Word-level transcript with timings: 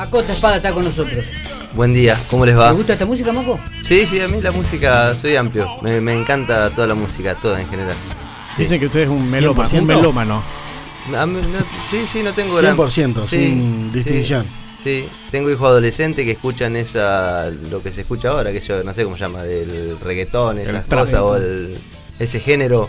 Macota 0.00 0.32
Espada 0.32 0.56
está 0.56 0.72
con 0.72 0.82
nosotros. 0.82 1.26
Buen 1.74 1.92
día, 1.92 2.18
¿cómo 2.30 2.46
les 2.46 2.54
¿Te 2.54 2.58
va? 2.58 2.72
gusta 2.72 2.94
esta 2.94 3.04
música, 3.04 3.32
Maco? 3.32 3.60
Sí, 3.82 4.06
sí, 4.06 4.18
a 4.18 4.28
mí 4.28 4.40
la 4.40 4.50
música, 4.50 5.14
soy 5.14 5.36
amplio. 5.36 5.68
Me, 5.82 6.00
me 6.00 6.14
encanta 6.18 6.70
toda 6.70 6.86
la 6.86 6.94
música, 6.94 7.34
toda 7.34 7.60
en 7.60 7.68
general. 7.68 7.94
Sí. 8.56 8.62
Dicen 8.62 8.80
que 8.80 8.86
usted 8.86 9.00
es 9.00 9.08
un 9.08 9.30
melómano. 9.30 9.68
100%. 9.68 9.78
Un 9.82 9.86
melómano. 9.86 10.42
A 11.18 11.26
mí 11.26 11.34
no- 11.42 11.58
sí, 11.90 12.06
sí, 12.06 12.22
no 12.22 12.32
tengo 12.32 12.56
gran- 12.56 12.76
100%, 12.78 13.24
Sí, 13.24 13.36
sin 13.36 13.92
distinción. 13.92 14.46
Sí, 14.82 15.06
tengo 15.30 15.50
hijos 15.50 15.68
adolescentes 15.68 16.24
que 16.24 16.30
escuchan 16.30 16.76
esa 16.76 17.50
lo 17.50 17.82
que 17.82 17.92
se 17.92 18.00
escucha 18.00 18.30
ahora, 18.30 18.52
que 18.52 18.60
yo 18.60 18.82
no 18.82 18.94
sé 18.94 19.04
cómo 19.04 19.18
se 19.18 19.24
llama, 19.24 19.44
el 19.44 19.98
reggaetón, 20.02 20.58
esas 20.60 20.86
cosas, 20.86 21.20
o 21.20 21.36
el, 21.36 21.76
ese 22.18 22.40
género. 22.40 22.88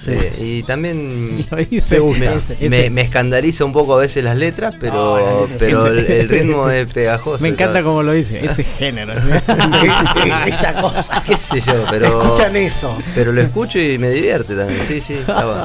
Sí. 0.00 0.12
Eh, 0.14 0.32
y 0.40 0.62
también 0.62 1.44
Lo 1.50 1.56
dice, 1.58 2.00
Me 2.00 2.18
me, 2.18 2.34
ese- 2.36 2.56
me- 2.60 2.66
ese- 2.78 2.90
me 2.90 3.02
escandaliza 3.02 3.66
un 3.66 3.72
poco 3.72 3.94
a 3.94 3.98
veces 3.98 4.24
las 4.24 4.36
letras, 4.36 4.74
pero, 4.80 5.16
Ah, 5.16 5.46
pero 5.58 5.86
el, 5.88 6.26
ritmo 6.28 6.70
es 6.70 6.86
pegajoso. 6.90 7.42
Me 7.42 7.50
encanta 7.50 7.80
¿no? 7.80 7.86
cómo 7.88 8.02
lo 8.02 8.12
dice, 8.12 8.42
ese 8.42 8.64
género. 8.64 9.12
Esa 10.46 10.72
cosa. 10.80 11.22
qué 11.26 11.36
sé 11.36 11.60
yo, 11.60 11.84
pero 11.90 12.22
Escuchan 12.22 12.56
eso. 12.56 12.96
pero 13.14 13.30
lo 13.32 13.42
escucho 13.42 13.78
y 13.78 13.98
me 13.98 14.10
divierte 14.10 14.54
también. 14.56 14.82
Sí, 14.84 15.00
sí. 15.02 15.16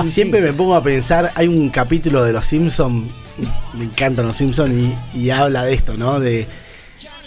Siempre 0.06 0.42
me 0.42 0.52
pongo 0.52 0.76
a 0.76 0.84
pensar, 0.84 1.32
hay 1.36 1.48
un 1.48 1.70
capítulo 1.70 2.24
de 2.24 2.34
Los 2.34 2.46
Simpsons, 2.46 3.10
me 3.74 3.86
encantan 3.86 4.28
Los 4.28 4.36
Simpsons 4.36 4.74
y, 5.14 5.18
y 5.18 5.30
habla 5.30 5.64
de 5.64 5.74
esto, 5.76 5.96
¿no? 5.98 6.20
De, 6.20 6.46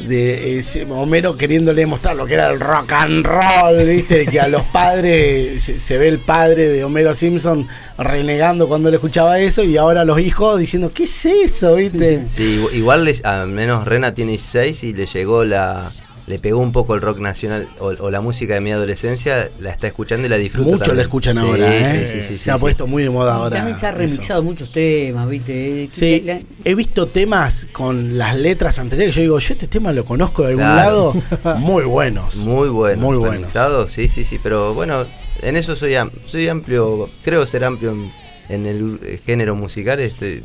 de 0.00 0.58
ese 0.58 0.84
Homero 0.84 1.36
queriéndole 1.36 1.84
mostrar 1.86 2.14
lo 2.16 2.24
que 2.26 2.34
era 2.34 2.50
el 2.50 2.60
rock 2.60 2.92
and 2.92 3.26
roll, 3.26 3.84
¿viste? 3.84 4.26
Que 4.26 4.40
a 4.40 4.48
los 4.48 4.62
padres, 4.64 5.62
se, 5.76 5.98
ve 5.98 6.08
el 6.08 6.18
padre 6.20 6.68
de 6.68 6.84
Homero 6.84 7.14
Simpson 7.14 7.66
renegando 7.98 8.68
cuando 8.68 8.90
le 8.90 8.96
escuchaba 8.96 9.40
eso 9.40 9.62
y 9.64 9.76
ahora 9.76 10.04
los 10.04 10.20
hijos 10.20 10.58
diciendo, 10.60 10.92
¿qué 10.94 11.02
es 11.02 11.26
eso, 11.26 11.74
viste? 11.74 12.28
Sí, 12.28 12.60
igu- 12.60 12.72
igual 12.74 13.04
le- 13.04 13.20
al 13.24 13.48
menos 13.48 13.86
Rena 13.86 14.14
tiene 14.14 14.32
16 14.32 14.84
y 14.84 14.92
le 14.92 15.06
llegó 15.06 15.44
la. 15.44 15.90
Le 16.28 16.38
pegó 16.38 16.58
un 16.60 16.72
poco 16.72 16.94
el 16.94 17.00
rock 17.00 17.20
nacional 17.20 17.68
o, 17.78 17.86
o 17.86 18.10
la 18.10 18.20
música 18.20 18.52
de 18.54 18.60
mi 18.60 18.70
adolescencia, 18.70 19.48
la 19.60 19.70
está 19.70 19.86
escuchando 19.86 20.26
y 20.26 20.28
la 20.28 20.36
disfruta. 20.36 20.66
Muchos 20.68 20.80
también. 20.80 20.96
la 20.98 21.02
escuchan 21.02 21.34
Sí, 21.36 21.40
ahora, 21.42 21.76
¿eh? 21.76 21.86
Sí, 21.88 22.06
sí, 22.12 22.20
sí. 22.20 22.36
se 22.36 22.44
sí, 22.44 22.50
ha 22.50 22.54
sí. 22.56 22.60
puesto 22.60 22.86
muy 22.86 23.02
de 23.02 23.08
moda 23.10 23.34
ahora. 23.34 23.56
También 23.56 23.78
se 23.78 23.86
ha 23.86 23.90
eso. 23.90 23.98
remixado 23.98 24.42
muchos 24.42 24.70
temas, 24.70 25.26
¿viste? 25.28 25.88
Sí, 25.90 26.22
La- 26.26 26.40
he 26.64 26.74
visto 26.74 27.06
temas 27.06 27.66
con 27.72 28.18
las 28.18 28.36
letras 28.38 28.78
anteriores. 28.78 29.14
Yo 29.14 29.22
digo, 29.22 29.38
yo 29.38 29.52
este 29.54 29.68
tema 29.68 29.90
lo 29.92 30.04
conozco 30.04 30.42
de 30.42 30.48
algún 30.50 30.64
Claro. 30.64 31.14
lado. 31.42 31.56
Muy 31.58 31.84
buenos. 31.84 32.36
Muy 32.36 32.68
bueno. 32.68 33.00
Muy 33.02 33.16
buenos. 33.16 33.36
remixado, 33.36 33.88
Sí, 33.88 34.06
sí, 34.08 34.24
sí. 34.24 34.38
Pero 34.42 34.74
bueno, 34.74 35.06
en 35.40 35.56
eso 35.56 35.74
soy, 35.76 35.94
am- 35.94 36.10
soy 36.26 36.46
amplio. 36.48 37.08
Creo 37.24 37.46
ser 37.46 37.64
amplio 37.64 37.92
en, 37.92 38.10
en 38.50 38.66
el 38.66 39.00
eh, 39.02 39.18
género 39.24 39.54
musical. 39.54 39.98
Estoy, 40.00 40.44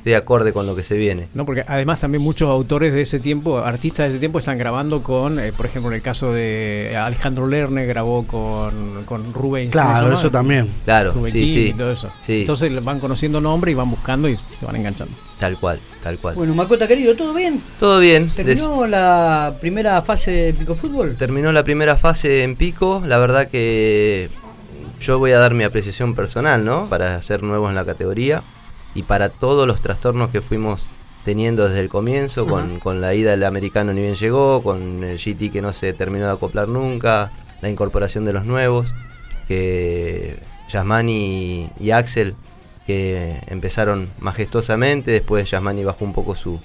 estoy 0.00 0.14
acorde 0.14 0.52
con 0.54 0.66
lo 0.66 0.74
que 0.74 0.82
se 0.82 0.96
viene. 0.96 1.28
No, 1.34 1.44
porque 1.44 1.62
además 1.66 2.00
también 2.00 2.22
muchos 2.22 2.48
autores 2.48 2.92
de 2.94 3.02
ese 3.02 3.20
tiempo, 3.20 3.58
artistas 3.58 4.06
de 4.06 4.10
ese 4.10 4.18
tiempo, 4.18 4.38
están 4.38 4.56
grabando 4.56 5.02
con, 5.02 5.38
eh, 5.38 5.52
por 5.52 5.66
ejemplo, 5.66 5.90
en 5.90 5.96
el 5.96 6.02
caso 6.02 6.32
de 6.32 6.96
Alejandro 6.96 7.46
Lerner, 7.46 7.86
grabó 7.86 8.26
con, 8.26 9.04
con 9.04 9.32
Rubén. 9.34 9.70
¿cómo 9.70 9.84
se 9.84 9.90
Claro, 9.90 10.12
eso 10.12 10.30
también. 10.30 10.70
Claro, 10.84 11.12
Rubén 11.12 11.30
sí, 11.30 11.48
sí. 11.48 11.66
y 11.68 11.72
todo 11.74 11.92
eso. 11.92 12.10
Sí. 12.22 12.40
Entonces 12.40 12.82
van 12.82 12.98
conociendo 12.98 13.42
nombre 13.42 13.72
y 13.72 13.74
van 13.74 13.90
buscando 13.90 14.28
y 14.28 14.36
se 14.58 14.64
van 14.64 14.76
enganchando. 14.76 15.14
Tal 15.38 15.58
cual, 15.58 15.78
tal 16.02 16.16
cual. 16.18 16.34
Bueno, 16.34 16.54
Macota 16.54 16.88
querido, 16.88 17.14
¿todo 17.14 17.34
bien? 17.34 17.62
Todo 17.78 18.00
bien. 18.00 18.30
¿Terminó 18.30 18.86
la 18.86 19.56
primera 19.60 20.00
fase 20.00 20.30
de 20.30 20.54
Pico 20.54 20.74
Fútbol? 20.74 21.14
Terminó 21.16 21.52
la 21.52 21.62
primera 21.62 21.96
fase 21.96 22.42
en 22.42 22.56
pico, 22.56 23.02
la 23.06 23.18
verdad 23.18 23.48
que 23.48 24.30
yo 24.98 25.18
voy 25.18 25.32
a 25.32 25.38
dar 25.38 25.52
mi 25.52 25.64
apreciación 25.64 26.14
personal, 26.14 26.64
¿no? 26.64 26.88
Para 26.88 27.20
ser 27.20 27.42
nuevos 27.42 27.68
en 27.68 27.76
la 27.76 27.84
categoría 27.84 28.42
y 28.94 29.02
para 29.04 29.28
todos 29.28 29.66
los 29.66 29.80
trastornos 29.80 30.30
que 30.30 30.40
fuimos 30.42 30.88
teniendo 31.24 31.68
desde 31.68 31.80
el 31.80 31.88
comienzo, 31.88 32.46
con, 32.46 32.78
con 32.80 33.00
la 33.00 33.14
ida 33.14 33.30
del 33.32 33.44
americano 33.44 33.92
ni 33.92 34.00
bien 34.00 34.14
llegó, 34.14 34.62
con 34.62 35.04
el 35.04 35.18
GT 35.18 35.52
que 35.52 35.60
no 35.62 35.72
se 35.72 35.92
terminó 35.92 36.24
de 36.26 36.32
acoplar 36.32 36.66
nunca, 36.68 37.30
la 37.60 37.68
incorporación 37.68 38.24
de 38.24 38.32
los 38.32 38.46
nuevos, 38.46 38.92
que 39.46 40.38
Yasmani 40.70 41.70
y 41.78 41.90
Axel 41.90 42.34
que 42.86 43.40
empezaron 43.48 44.08
majestuosamente, 44.18 45.10
después 45.10 45.50
Yasmani 45.50 45.84
bajó 45.84 46.04
un 46.04 46.12
poco 46.12 46.34
su, 46.34 46.58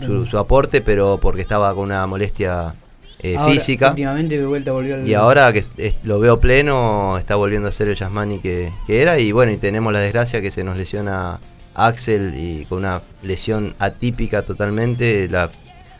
su, 0.00 0.26
su 0.26 0.38
aporte, 0.38 0.80
pero 0.82 1.18
porque 1.22 1.40
estaba 1.42 1.72
con 1.74 1.84
una 1.84 2.06
molestia 2.06 2.74
eh, 3.22 3.36
Ahora, 3.36 3.52
física. 3.52 3.90
Últimamente 3.90 4.36
de 4.38 4.44
vuelta 4.46 4.72
volvió 4.72 4.96
al... 4.96 5.06
Y 5.06 5.14
ahora 5.14 5.52
que 5.52 5.60
es- 5.60 5.70
es- 5.76 5.96
lo 6.02 6.18
veo 6.18 6.40
pleno, 6.40 7.16
está 7.18 7.36
volviendo 7.36 7.68
a 7.68 7.72
ser 7.72 7.88
el 7.88 7.94
Yasmani 7.94 8.40
que, 8.40 8.72
que 8.86 9.00
era. 9.02 9.18
Y 9.18 9.30
bueno, 9.32 9.52
y 9.52 9.56
tenemos 9.58 9.92
la 9.92 10.00
desgracia 10.00 10.40
que 10.42 10.50
se 10.50 10.64
nos 10.64 10.76
lesiona 10.76 11.38
Axel 11.74 12.34
y 12.36 12.64
con 12.66 12.78
una 12.78 13.02
lesión 13.22 13.74
atípica 13.78 14.42
totalmente, 14.42 15.28
la 15.28 15.50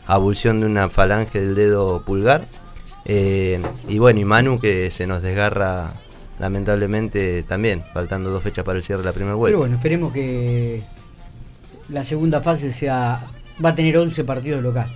abulsión 0.05 0.59
de 0.59 0.65
una 0.65 0.89
falange 0.89 1.39
del 1.39 1.55
dedo 1.55 2.03
pulgar. 2.03 2.45
Eh, 3.05 3.59
y 3.87 3.97
bueno, 3.97 4.19
y 4.19 4.25
Manu 4.25 4.59
que 4.59 4.91
se 4.91 5.07
nos 5.07 5.21
desgarra 5.21 5.93
lamentablemente 6.39 7.43
también, 7.43 7.83
faltando 7.93 8.29
dos 8.31 8.43
fechas 8.43 8.63
para 8.65 8.77
el 8.77 8.83
cierre 8.83 9.01
de 9.01 9.05
la 9.05 9.13
primera 9.13 9.35
vuelta. 9.35 9.51
Pero 9.51 9.59
bueno, 9.59 9.75
esperemos 9.75 10.11
que 10.13 10.83
la 11.89 12.03
segunda 12.03 12.41
fase 12.41 12.71
sea... 12.71 13.27
Va 13.63 13.69
a 13.69 13.75
tener 13.75 13.95
11 13.95 14.23
partidos 14.23 14.63
local. 14.63 14.87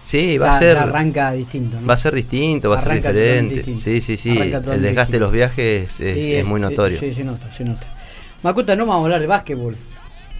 sí, 0.00 0.38
va 0.38 0.50
a 0.50 0.58
ser... 0.58 0.78
arranca 0.78 1.32
distinto. 1.32 1.80
¿no? 1.80 1.86
Va 1.88 1.94
a 1.94 1.96
ser 1.96 2.14
distinto, 2.14 2.70
va 2.70 2.76
a 2.76 2.78
ser 2.78 2.94
diferente. 2.94 3.64
Sí, 3.78 4.00
sí, 4.00 4.16
sí. 4.16 4.38
El 4.38 4.82
desgaste 4.82 5.14
de 5.14 5.20
los 5.20 5.32
viajes 5.32 5.98
es, 5.98 6.14
Sí, 6.14 6.34
es 6.34 6.44
muy 6.44 6.60
notorio. 6.60 7.00
Sí, 7.00 7.12
se 7.12 7.24
nota, 7.24 7.50
se 7.50 7.64
nota. 7.64 7.88
Macota, 8.44 8.76
no 8.76 8.86
vamos 8.86 9.02
a 9.02 9.04
hablar 9.06 9.20
de 9.20 9.26
básquetbol, 9.26 9.76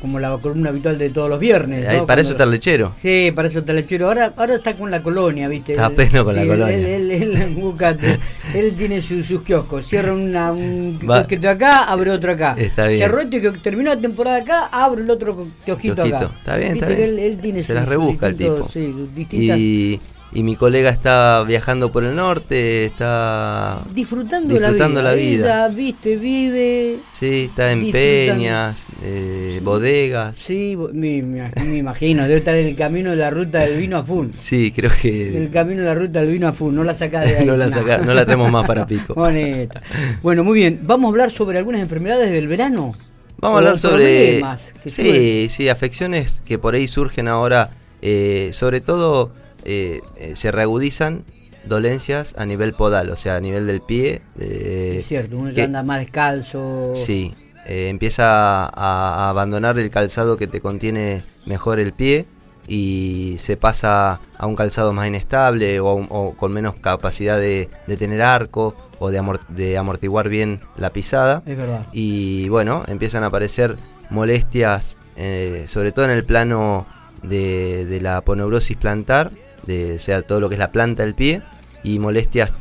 como 0.02 0.18
la 0.18 0.36
columna 0.36 0.68
habitual 0.68 0.98
de 0.98 1.08
todos 1.08 1.30
los 1.30 1.38
viernes. 1.40 1.80
¿no? 1.80 1.86
para 1.86 2.04
Cuando- 2.04 2.22
eso 2.22 2.30
está 2.32 2.44
el 2.44 2.50
lechero. 2.50 2.92
Sí, 3.00 3.32
para 3.34 3.48
eso 3.48 3.60
está 3.60 3.72
el 3.72 3.76
lechero. 3.76 4.08
Ahora, 4.08 4.34
ahora 4.36 4.54
está 4.56 4.74
con 4.74 4.90
la 4.90 5.02
colonia, 5.02 5.48
¿viste? 5.48 5.72
Está 5.72 5.86
Él- 5.86 5.94
pleno 5.94 6.24
con 6.24 6.34
la 6.36 6.42
sí, 6.42 6.48
colonia. 6.48 6.74
Él, 6.74 6.84
él, 6.86 7.10
él 7.10 8.18
él 8.54 8.74
tiene 8.76 9.00
su- 9.00 9.22
sus 9.22 9.42
kioscos. 9.42 9.86
Cierra 9.86 10.12
una, 10.12 10.52
un 10.52 10.98
Va. 11.08 11.18
kiosquito 11.20 11.48
acá, 11.48 11.84
abre 11.84 12.10
otro 12.10 12.32
acá. 12.32 12.54
Está 12.58 12.88
bien. 12.88 12.98
Cerró 12.98 13.20
este 13.20 13.40
que 13.40 13.50
terminó 13.52 13.94
la 13.94 14.00
temporada 14.00 14.36
acá, 14.38 14.66
abre 14.72 15.02
el 15.02 15.10
otro 15.10 15.46
kiosquito, 15.64 16.02
acá. 16.02 16.30
Está 16.38 16.56
bien, 16.56 16.72
está 16.72 16.86
Viste 16.86 17.02
que 17.02 17.06
bien. 17.10 17.18
Él, 17.24 17.32
él 17.32 17.38
tiene 17.40 17.60
Se 17.60 17.72
las 17.72 17.88
rebusca 17.88 18.26
el 18.26 18.36
tipo. 18.36 18.68
sí, 18.68 18.92
distintas. 19.14 19.58
Y, 19.58 20.00
y 20.34 20.42
mi 20.42 20.56
colega 20.56 20.88
está 20.90 21.44
viajando 21.46 21.92
por 21.92 22.04
el 22.04 22.16
norte, 22.16 22.86
está 22.86 23.82
disfrutando, 23.94 24.54
disfrutando 24.54 25.02
la 25.02 25.10
la 25.10 25.14
vida. 25.14 25.26
vida. 25.44 25.66
Ella, 25.66 25.68
viste, 25.74 26.16
vive. 26.16 26.98
sí, 27.12 27.48
está 27.50 27.70
en 27.72 27.90
peñas, 27.90 28.86
eh, 29.02 29.60
bodegas. 29.62 30.36
Sí, 30.36 30.76
me, 30.92 31.22
me- 31.22 31.50
imagino, 31.76 32.22
debe 32.22 32.36
estar 32.36 32.54
en 32.54 32.66
el 32.68 32.76
camino 32.76 33.10
de 33.10 33.16
la 33.16 33.30
ruta 33.30 33.60
del 33.60 33.78
vino 33.78 33.98
a 33.98 34.02
full. 34.04 34.28
Sí, 34.34 34.72
creo 34.74 34.90
El 34.90 34.98
que 35.00 35.50
camino 35.52 35.80
de 35.82 35.86
la 35.88 35.94
ruta 35.94 36.20
del 36.20 36.30
vino 36.30 36.48
a 36.48 36.52
full, 36.52 36.74
no 36.74 36.82
la 36.82 36.94
sacás 36.94 37.26
de 37.26 37.36
ahí. 37.38 37.44
no 37.46 37.56
la, 37.56 37.70
saca- 37.70 37.98
no 37.98 38.14
la 38.14 38.24
traemos 38.24 38.50
más 38.50 38.66
para 38.66 38.86
pico. 38.86 39.14
Bonita. 39.14 39.82
Bueno, 40.22 40.44
muy 40.44 40.58
bien. 40.58 40.80
Vamos 40.84 41.08
a 41.08 41.10
hablar 41.10 41.30
sobre 41.30 41.58
algunas 41.58 41.82
enfermedades 41.82 42.30
del 42.32 42.48
verano. 42.48 42.94
Vamos 43.38 43.56
a 43.56 43.58
hablar 43.58 43.78
sobre 43.78 44.40
sí, 44.86 45.48
sí, 45.50 45.68
afecciones 45.68 46.40
que 46.46 46.58
por 46.58 46.74
ahí 46.74 46.86
surgen 46.88 47.26
ahora, 47.28 47.70
eh, 48.00 48.50
sobre 48.52 48.80
todo 48.80 49.30
eh, 49.64 50.00
eh, 50.16 50.36
se 50.36 50.50
reagudizan 50.52 51.24
dolencias 51.64 52.34
a 52.36 52.44
nivel 52.44 52.72
podal, 52.74 53.10
o 53.10 53.16
sea, 53.16 53.36
a 53.36 53.40
nivel 53.40 53.66
del 53.66 53.80
pie. 53.80 54.22
eh, 54.38 54.96
Es 54.98 55.06
cierto, 55.06 55.36
uno 55.38 55.50
ya 55.50 55.64
anda 55.64 55.82
más 55.82 56.00
descalzo. 56.00 56.92
Sí, 56.96 57.34
eh, 57.66 57.88
empieza 57.88 58.64
a, 58.66 58.68
a 58.74 59.28
abandonar 59.28 59.78
el 59.78 59.90
calzado 59.90 60.36
que 60.36 60.46
te 60.48 60.60
contiene 60.60 61.22
mejor 61.46 61.78
el 61.78 61.92
pie 61.92 62.26
y 62.66 63.36
se 63.38 63.56
pasa 63.56 64.20
a 64.38 64.46
un 64.46 64.54
calzado 64.56 64.92
más 64.92 65.06
inestable 65.08 65.78
o, 65.80 65.88
o 65.92 66.34
con 66.36 66.52
menos 66.52 66.74
capacidad 66.76 67.38
de, 67.38 67.68
de 67.86 67.96
tener 67.96 68.22
arco 68.22 68.74
o 68.98 69.10
de, 69.10 69.18
amor- 69.18 69.46
de 69.48 69.76
amortiguar 69.78 70.28
bien 70.28 70.60
la 70.76 70.90
pisada. 70.90 71.42
Es 71.46 71.56
verdad. 71.56 71.86
Y 71.92 72.48
bueno, 72.48 72.82
empiezan 72.88 73.22
a 73.24 73.26
aparecer 73.26 73.76
molestias, 74.10 74.98
eh, 75.16 75.64
sobre 75.66 75.90
todo 75.92 76.04
en 76.04 76.12
el 76.12 76.24
plano 76.24 76.86
de, 77.22 77.84
de 77.86 78.00
la 78.00 78.20
poneurosis 78.20 78.76
plantar, 78.76 79.32
de, 79.66 79.98
sea, 79.98 80.22
todo 80.22 80.40
lo 80.40 80.48
que 80.48 80.54
es 80.56 80.58
la 80.58 80.72
planta 80.72 81.02
del 81.04 81.14
pie, 81.14 81.42
y 81.82 81.98
molestias 81.98 82.52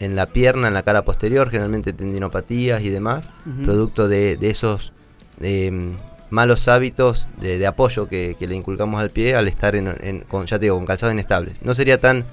en 0.00 0.16
la 0.16 0.26
pierna, 0.26 0.68
en 0.68 0.74
la 0.74 0.82
cara 0.82 1.04
posterior, 1.04 1.48
generalmente 1.50 1.92
tendinopatías 1.92 2.82
y 2.82 2.90
demás, 2.90 3.30
producto 3.64 4.08
de, 4.08 4.36
de 4.36 4.50
esos 4.50 4.92
eh, 5.40 5.92
malos 6.30 6.66
hábitos 6.68 7.28
de, 7.40 7.58
de 7.58 7.66
apoyo 7.66 8.08
que, 8.08 8.36
que 8.38 8.46
le 8.48 8.56
inculcamos 8.56 9.00
al 9.00 9.10
pie 9.10 9.34
al 9.36 9.46
estar 9.48 9.76
en, 9.76 9.94
en- 10.00 10.20
con, 10.22 10.46
ya 10.46 10.58
te 10.58 10.66
digo, 10.66 10.76
con 10.76 10.86
calzados 10.86 11.12
inestables. 11.12 11.62
No 11.62 11.74
sería 11.74 12.00
tan 12.00 12.24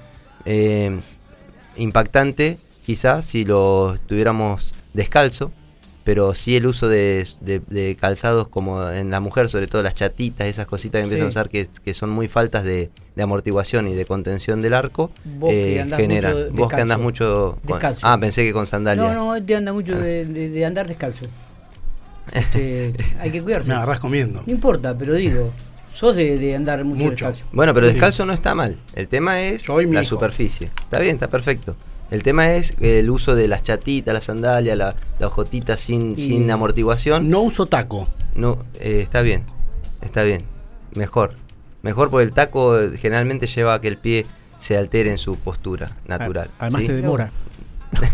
eh, 0.44 0.98
impactante 1.76 2.58
quizás 2.84 3.24
si 3.26 3.44
lo 3.44 3.96
tuviéramos 4.06 4.74
descalzo, 4.92 5.52
pero 6.04 6.34
sí 6.34 6.56
el 6.56 6.66
uso 6.66 6.88
de, 6.88 7.26
de- 7.40 7.60
de 7.68 7.96
calzados 7.96 8.48
como 8.48 8.88
en 8.90 9.10
la 9.10 9.20
mujer, 9.20 9.48
sobre 9.48 9.66
todo 9.68 9.82
las 9.82 9.94
chatitas, 9.94 10.46
esas 10.48 10.66
cositas 10.66 10.98
que 11.00 11.04
empiezan 11.04 11.24
Sí. 11.30 11.38
a 11.38 11.40
usar 11.40 11.48
que, 11.48 11.68
que 11.84 11.94
son 11.94 12.10
muy 12.10 12.26
faltas 12.28 12.64
de, 12.64 12.90
de 13.14 13.22
amortiguación 13.22 13.86
y 13.88 13.94
de 13.94 14.04
contención 14.04 14.60
del 14.60 14.74
arco, 14.74 15.10
Vos 15.24 15.50
que 15.50 15.76
eh, 15.76 15.80
andás 15.82 16.00
generan. 16.00 16.34
mucho 16.34 16.52
Vos 16.54 16.72
que 16.72 16.80
andás 16.80 16.98
mucho... 16.98 17.58
con- 17.64 17.72
Descalzo. 17.78 18.06
ah, 18.06 18.18
pensé 18.18 18.42
que 18.44 18.52
con 18.52 18.66
sandalias. 18.66 19.06
No, 19.06 19.14
no, 19.14 19.36
este 19.36 19.54
anda 19.56 19.72
mucho 19.72 19.96
de, 19.98 20.24
de- 20.26 20.48
de 20.48 20.64
andar 20.64 20.88
descalzo. 20.88 21.26
Este, 22.32 22.94
hay 23.20 23.30
que 23.30 23.42
cuidarse. 23.42 23.68
Me 23.68 23.74
agarrás 23.74 24.00
comiendo. 24.00 24.42
No 24.46 24.52
importa, 24.52 24.96
pero 24.96 25.14
digo. 25.14 25.52
sos 25.92 26.16
de, 26.16 26.38
de 26.38 26.56
andar 26.56 26.84
mucho, 26.84 27.04
Mucho. 27.04 27.26
descalzo. 27.26 27.44
Bueno, 27.52 27.74
pero 27.74 27.86
descalzo 27.86 28.24
no 28.24 28.32
está 28.32 28.54
mal. 28.54 28.76
El 28.94 29.08
tema 29.08 29.40
es 29.42 29.62
Soy 29.62 29.86
la 29.90 30.02
hijo. 30.02 30.10
superficie. 30.10 30.70
Está 30.82 30.98
bien, 31.00 31.14
está 31.16 31.28
perfecto. 31.28 31.76
El 32.12 32.22
tema 32.22 32.52
es 32.52 32.74
el 32.80 33.08
uso 33.08 33.34
de 33.34 33.48
las 33.48 33.62
chatitas, 33.62 34.12
las 34.12 34.24
sandalias, 34.24 34.76
la, 34.76 34.94
la 35.18 35.26
hojotita 35.26 35.78
sin, 35.78 36.12
Y- 36.12 36.16
sin 36.16 36.50
amortiguación. 36.50 37.30
No 37.30 37.40
uso 37.40 37.64
taco. 37.66 38.06
No, 38.34 38.58
eh, 38.80 39.00
está 39.02 39.22
bien, 39.22 39.44
está 40.02 40.22
bien. 40.22 40.44
Mejor. 40.94 41.34
Mejor 41.80 42.10
porque 42.10 42.24
el 42.24 42.32
taco 42.32 42.78
generalmente 42.98 43.46
lleva 43.46 43.74
a 43.74 43.80
que 43.80 43.88
el 43.88 43.96
pie 43.96 44.26
se 44.58 44.76
altere 44.76 45.10
en 45.10 45.16
su 45.18 45.36
postura 45.36 45.90
natural. 46.06 46.50
Además 46.58 46.82
¿sí? 46.82 46.86
te 46.88 46.94
demora. 46.96 47.30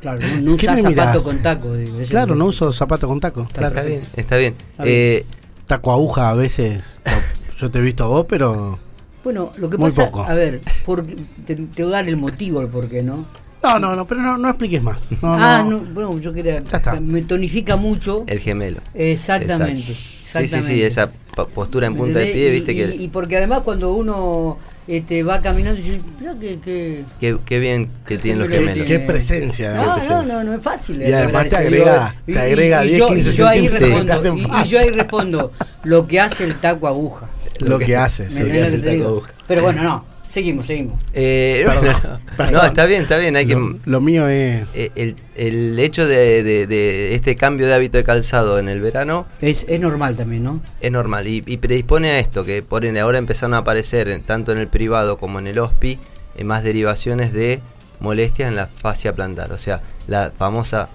Claro, 0.00 0.20
no, 0.20 0.40
no 0.52 0.56
¿Qué 0.56 0.66
usás 0.66 0.76
me 0.82 0.90
zapato 0.94 1.08
mirás? 1.10 1.22
con 1.22 1.38
taco. 1.42 1.74
digo, 1.74 1.98
Claro, 2.08 2.34
no 2.34 2.46
uso 2.46 2.72
zapato 2.72 3.06
con 3.08 3.20
taco. 3.20 3.42
Está, 3.42 3.70
Claro. 3.70 3.86
bien, 3.86 4.02
está 4.16 4.36
bien. 4.36 4.54
Está 4.70 4.84
bien. 4.84 4.94
Eh, 4.94 5.26
Taco 5.66 5.92
aguja 5.92 6.30
a 6.30 6.34
veces. 6.34 7.00
Yo 7.58 7.70
te 7.70 7.78
he 7.78 7.82
visto 7.82 8.04
a 8.04 8.08
vos, 8.08 8.26
pero. 8.28 8.78
Bueno, 9.26 9.50
lo 9.56 9.68
que 9.68 9.76
Muy 9.76 9.88
pasa, 9.90 10.04
poco. 10.04 10.22
a 10.22 10.34
ver, 10.34 10.60
porque, 10.84 11.16
te, 11.44 11.56
te 11.56 11.82
voy 11.82 11.92
a 11.94 11.96
dar 11.96 12.08
el 12.08 12.16
motivo 12.16 12.60
el 12.60 12.68
por 12.68 12.88
qué, 12.88 13.02
¿no? 13.02 13.26
No, 13.60 13.80
no, 13.80 13.96
no, 13.96 14.06
pero 14.06 14.22
no, 14.22 14.38
no 14.38 14.48
expliques 14.50 14.80
más. 14.80 15.10
No, 15.20 15.34
ah, 15.34 15.64
no. 15.68 15.80
no, 15.80 15.92
bueno, 15.92 16.20
yo 16.20 16.32
quería. 16.32 16.60
Ya 16.60 16.76
está. 16.76 17.00
Me 17.00 17.22
tonifica 17.22 17.74
mucho. 17.74 18.22
el 18.28 18.38
gemelo. 18.38 18.78
Exactamente. 18.94 19.82
Sí, 19.82 20.46
sí, 20.46 20.62
sí, 20.62 20.80
esa 20.80 21.10
postura 21.54 21.88
en 21.88 21.96
punta 21.96 22.20
de 22.20 22.26
¿Me 22.26 22.32
pie, 22.34 22.50
viste 22.52 22.72
y, 22.72 22.76
que... 22.76 22.94
y- 22.94 23.02
y 23.04 23.08
porque 23.08 23.36
además 23.36 23.62
cuando 23.64 23.94
uno 23.94 24.58
este, 24.86 25.24
va 25.24 25.40
caminando, 25.40 25.82
dice, 25.82 26.00
mirá 26.20 26.36
que. 26.38 26.60
que 26.60 27.04
Qué, 27.18 27.36
qué 27.44 27.58
bien 27.58 27.90
que 28.06 28.18
tienen 28.18 28.38
los 28.42 28.48
gemelo 28.48 28.68
gemelos. 28.84 28.88
Qué 28.88 29.00
presencia. 29.00 29.74
No, 29.74 29.96
no, 30.08 30.22
no, 30.22 30.44
no 30.44 30.54
es 30.54 30.62
fácil. 30.62 31.02
Y 31.02 31.12
además 31.12 31.44
lograr 31.44 31.48
te 31.48 31.56
agrega- 31.56 32.14
te 32.26 32.38
agrega 32.38 32.82
10, 32.82 32.98
yo, 32.98 33.08
15 33.08 33.28
y 33.28 33.32
yo 33.32 33.48
ahí 33.48 33.66
respondo, 33.66 34.36
y- 34.36 34.62
y, 34.62 34.64
yo 34.68 34.78
ahí 34.78 34.90
respondo 34.90 35.50
lo 35.82 36.06
que 36.06 36.20
hace 36.20 36.44
el 36.44 36.60
taco 36.60 36.86
aguja. 36.86 37.28
Lo 37.60 37.78
que 37.78 37.96
hace, 37.96 38.24
¿Me 38.24 38.30
sí, 38.30 38.42
entendés 38.42 38.92
sí, 38.94 38.98
lo 38.98 39.20
que. 39.22 39.32
Pero 39.48 39.62
bueno, 39.62 39.82
no, 39.82 40.04
seguimos, 40.28 40.66
seguimos. 40.66 41.00
Eh, 41.14 41.64
Perdón, 42.36 42.52
no, 42.52 42.64
está 42.64 42.86
bien, 42.86 43.02
está 43.02 43.16
bien. 43.18 43.36
Hay 43.36 43.46
que, 43.46 43.54
Lo, 43.54 43.76
lo 43.84 44.00
mío 44.00 44.28
es. 44.28 44.66
eh, 44.74 44.90
el, 44.96 45.16
el 45.36 45.78
hecho 45.78 46.06
de, 46.06 46.42
de- 46.42 46.66
de 46.66 47.14
este 47.14 47.36
cambio 47.36 47.66
de 47.66 47.74
hábito 47.74 47.96
de 47.98 48.04
calzado 48.04 48.58
en 48.58 48.68
el 48.68 48.80
verano 48.80 49.26
Es, 49.40 49.64
es 49.68 49.80
normal 49.80 50.16
también, 50.16 50.44
¿no? 50.44 50.60
es 50.80 50.90
normal 50.90 51.26
y, 51.28 51.42
y 51.46 51.56
predispone 51.58 52.10
a 52.10 52.18
esto, 52.18 52.44
que 52.44 52.62
por 52.62 52.84
ende 52.84 53.00
ahora 53.00 53.18
empezaron 53.18 53.54
a 53.54 53.58
aparecer 53.58 54.08
en- 54.08 54.22
tanto 54.22 54.52
en 54.52 54.58
el 54.58 54.68
privado 54.68 55.16
como 55.16 55.38
en 55.38 55.46
el 55.46 55.58
OSPI 55.58 55.98
eh, 56.36 56.44
más 56.44 56.62
derivaciones 56.64 57.32
de 57.32 57.60
molestias 58.00 58.48
en 58.50 58.56
la 58.56 58.66
fascia 58.66 59.14
plantar, 59.14 59.52
o 59.52 59.58
sea, 59.58 59.80
la 60.06 60.30
famosa 60.36 60.88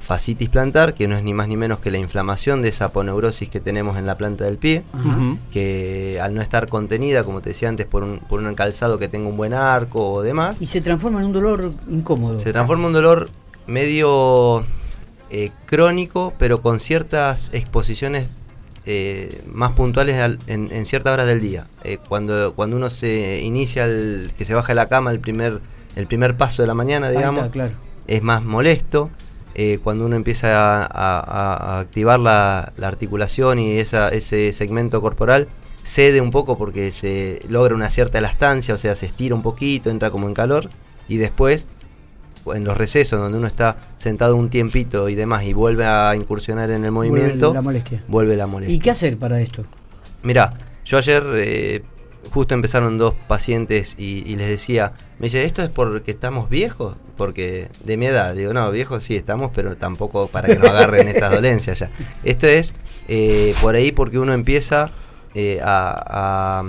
fascitis 0.00 0.48
plantar, 0.48 0.94
que 0.94 1.06
no 1.06 1.16
es 1.16 1.22
ni 1.22 1.32
más 1.34 1.46
ni 1.46 1.56
menos 1.56 1.78
que 1.78 1.90
la 1.90 1.98
inflamación 1.98 2.62
de 2.62 2.68
esa 2.70 2.86
aponeurosis 2.86 3.48
que 3.48 3.60
tenemos 3.60 3.96
en 3.98 4.06
la 4.06 4.16
planta 4.16 4.44
del 4.44 4.56
pie, 4.56 4.82
Ajá. 4.92 5.36
Que 5.52 6.18
al 6.22 6.34
no 6.34 6.40
estar 6.40 6.68
contenida, 6.68 7.22
como 7.22 7.40
te 7.42 7.50
decía 7.50 7.68
antes, 7.68 7.86
por 7.86 8.02
un, 8.02 8.18
por 8.18 8.40
un 8.40 8.54
calzado 8.54 8.98
que 8.98 9.08
tenga 9.08 9.28
un 9.28 9.36
buen 9.36 9.52
arco 9.54 10.10
o 10.10 10.22
demás, 10.22 10.56
Y 10.58 10.66
se 10.66 10.80
transforma 10.80 11.20
en 11.20 11.26
un 11.26 11.32
dolor 11.32 11.70
incómodo. 11.88 12.38
se 12.38 12.52
transforma 12.52 12.84
en 12.84 12.86
un 12.88 12.92
dolor 12.94 13.30
medio 13.66 14.64
eh, 15.30 15.50
crónico, 15.66 16.32
pero 16.38 16.60
con 16.62 16.80
ciertas 16.80 17.50
exposiciones 17.54 18.26
eh, 18.86 19.42
más 19.46 19.72
puntuales 19.72 20.16
al- 20.16 20.38
en, 20.46 20.72
en 20.72 20.86
ciertas 20.86 21.12
horas 21.12 21.26
del 21.26 21.40
día. 21.40 21.66
Eh, 21.84 21.98
cuando, 22.08 22.54
cuando 22.54 22.76
uno 22.76 22.88
se 22.90 23.40
inicia, 23.42 23.84
el, 23.84 24.32
que 24.36 24.44
se 24.44 24.54
baja 24.54 24.68
de 24.68 24.74
la 24.76 24.88
cama, 24.88 25.10
el 25.10 25.20
primer, 25.20 25.60
el 25.94 26.06
primer 26.06 26.36
paso 26.36 26.62
de 26.62 26.66
la 26.68 26.74
mañana, 26.74 27.10
digamos, 27.10 27.40
está, 27.44 27.52
claro. 27.52 27.72
es 28.06 28.22
más 28.22 28.42
molesto. 28.42 29.10
Eh, 29.54 29.78
cuando 29.82 30.06
uno 30.06 30.16
empieza 30.16 30.82
a, 30.82 30.86
a- 30.86 31.76
a 31.76 31.80
activar 31.80 32.20
la, 32.20 32.72
la 32.76 32.88
articulación 32.88 33.58
y 33.58 33.78
esa, 33.78 34.08
ese 34.10 34.52
segmento 34.52 35.00
corporal, 35.00 35.48
cede 35.82 36.20
un 36.20 36.30
poco 36.30 36.56
porque 36.58 36.92
se 36.92 37.42
logra 37.48 37.74
una 37.74 37.90
cierta 37.90 38.18
elastancia, 38.18 38.74
o 38.74 38.78
sea, 38.78 38.94
se 38.96 39.06
estira 39.06 39.34
un 39.34 39.42
poquito, 39.42 39.90
entra 39.90 40.10
como 40.10 40.28
en 40.28 40.34
calor, 40.34 40.70
y 41.08 41.16
después, 41.16 41.66
en 42.54 42.64
los 42.64 42.76
recesos 42.76 43.18
donde 43.20 43.38
uno 43.38 43.46
está 43.46 43.76
sentado 43.96 44.36
un 44.36 44.48
tiempito 44.50 45.08
y 45.08 45.14
demás 45.14 45.44
y 45.44 45.52
vuelve 45.52 45.84
a 45.84 46.14
incursionar 46.14 46.70
en 46.70 46.84
el 46.84 46.90
Vuelve 46.90 47.10
movimiento, 47.20 47.52
la 47.52 47.62
molestia. 47.62 48.04
vuelve 48.08 48.36
la 48.36 48.46
molestia. 48.46 48.74
¿Y 48.74 48.78
qué 48.78 48.90
hacer 48.90 49.18
para 49.18 49.40
esto? 49.40 49.64
Mirá, 50.22 50.50
yo 50.84 50.98
ayer 50.98 51.22
eh, 51.34 51.82
justo 52.32 52.54
empezaron 52.54 52.98
dos 52.98 53.14
pacientes 53.28 53.96
y, 53.98 54.22
y 54.30 54.36
les 54.36 54.48
decía, 54.48 54.92
me 55.18 55.24
dice, 55.26 55.44
¿esto 55.44 55.62
es 55.62 55.68
porque 55.70 56.10
estamos 56.10 56.48
viejos? 56.50 56.96
Porque 57.16 57.68
de 57.84 57.96
mi 57.96 58.06
edad, 58.06 58.34
digo, 58.34 58.52
no, 58.52 58.70
viejos 58.70 59.04
sí 59.04 59.16
estamos, 59.16 59.50
pero 59.54 59.76
tampoco 59.76 60.28
para 60.28 60.48
que 60.48 60.56
nos 60.56 60.68
agarren 60.68 61.08
estas 61.14 61.32
dolencias 61.32 61.78
ya. 61.78 61.90
Esto 62.24 62.46
es 62.46 62.74
eh, 63.08 63.54
por 63.60 63.74
ahí 63.74 63.92
porque 63.92 64.18
uno 64.18 64.32
empieza 64.32 64.90
eh, 65.34 65.60
a, 65.62 66.60
a- 66.60 66.64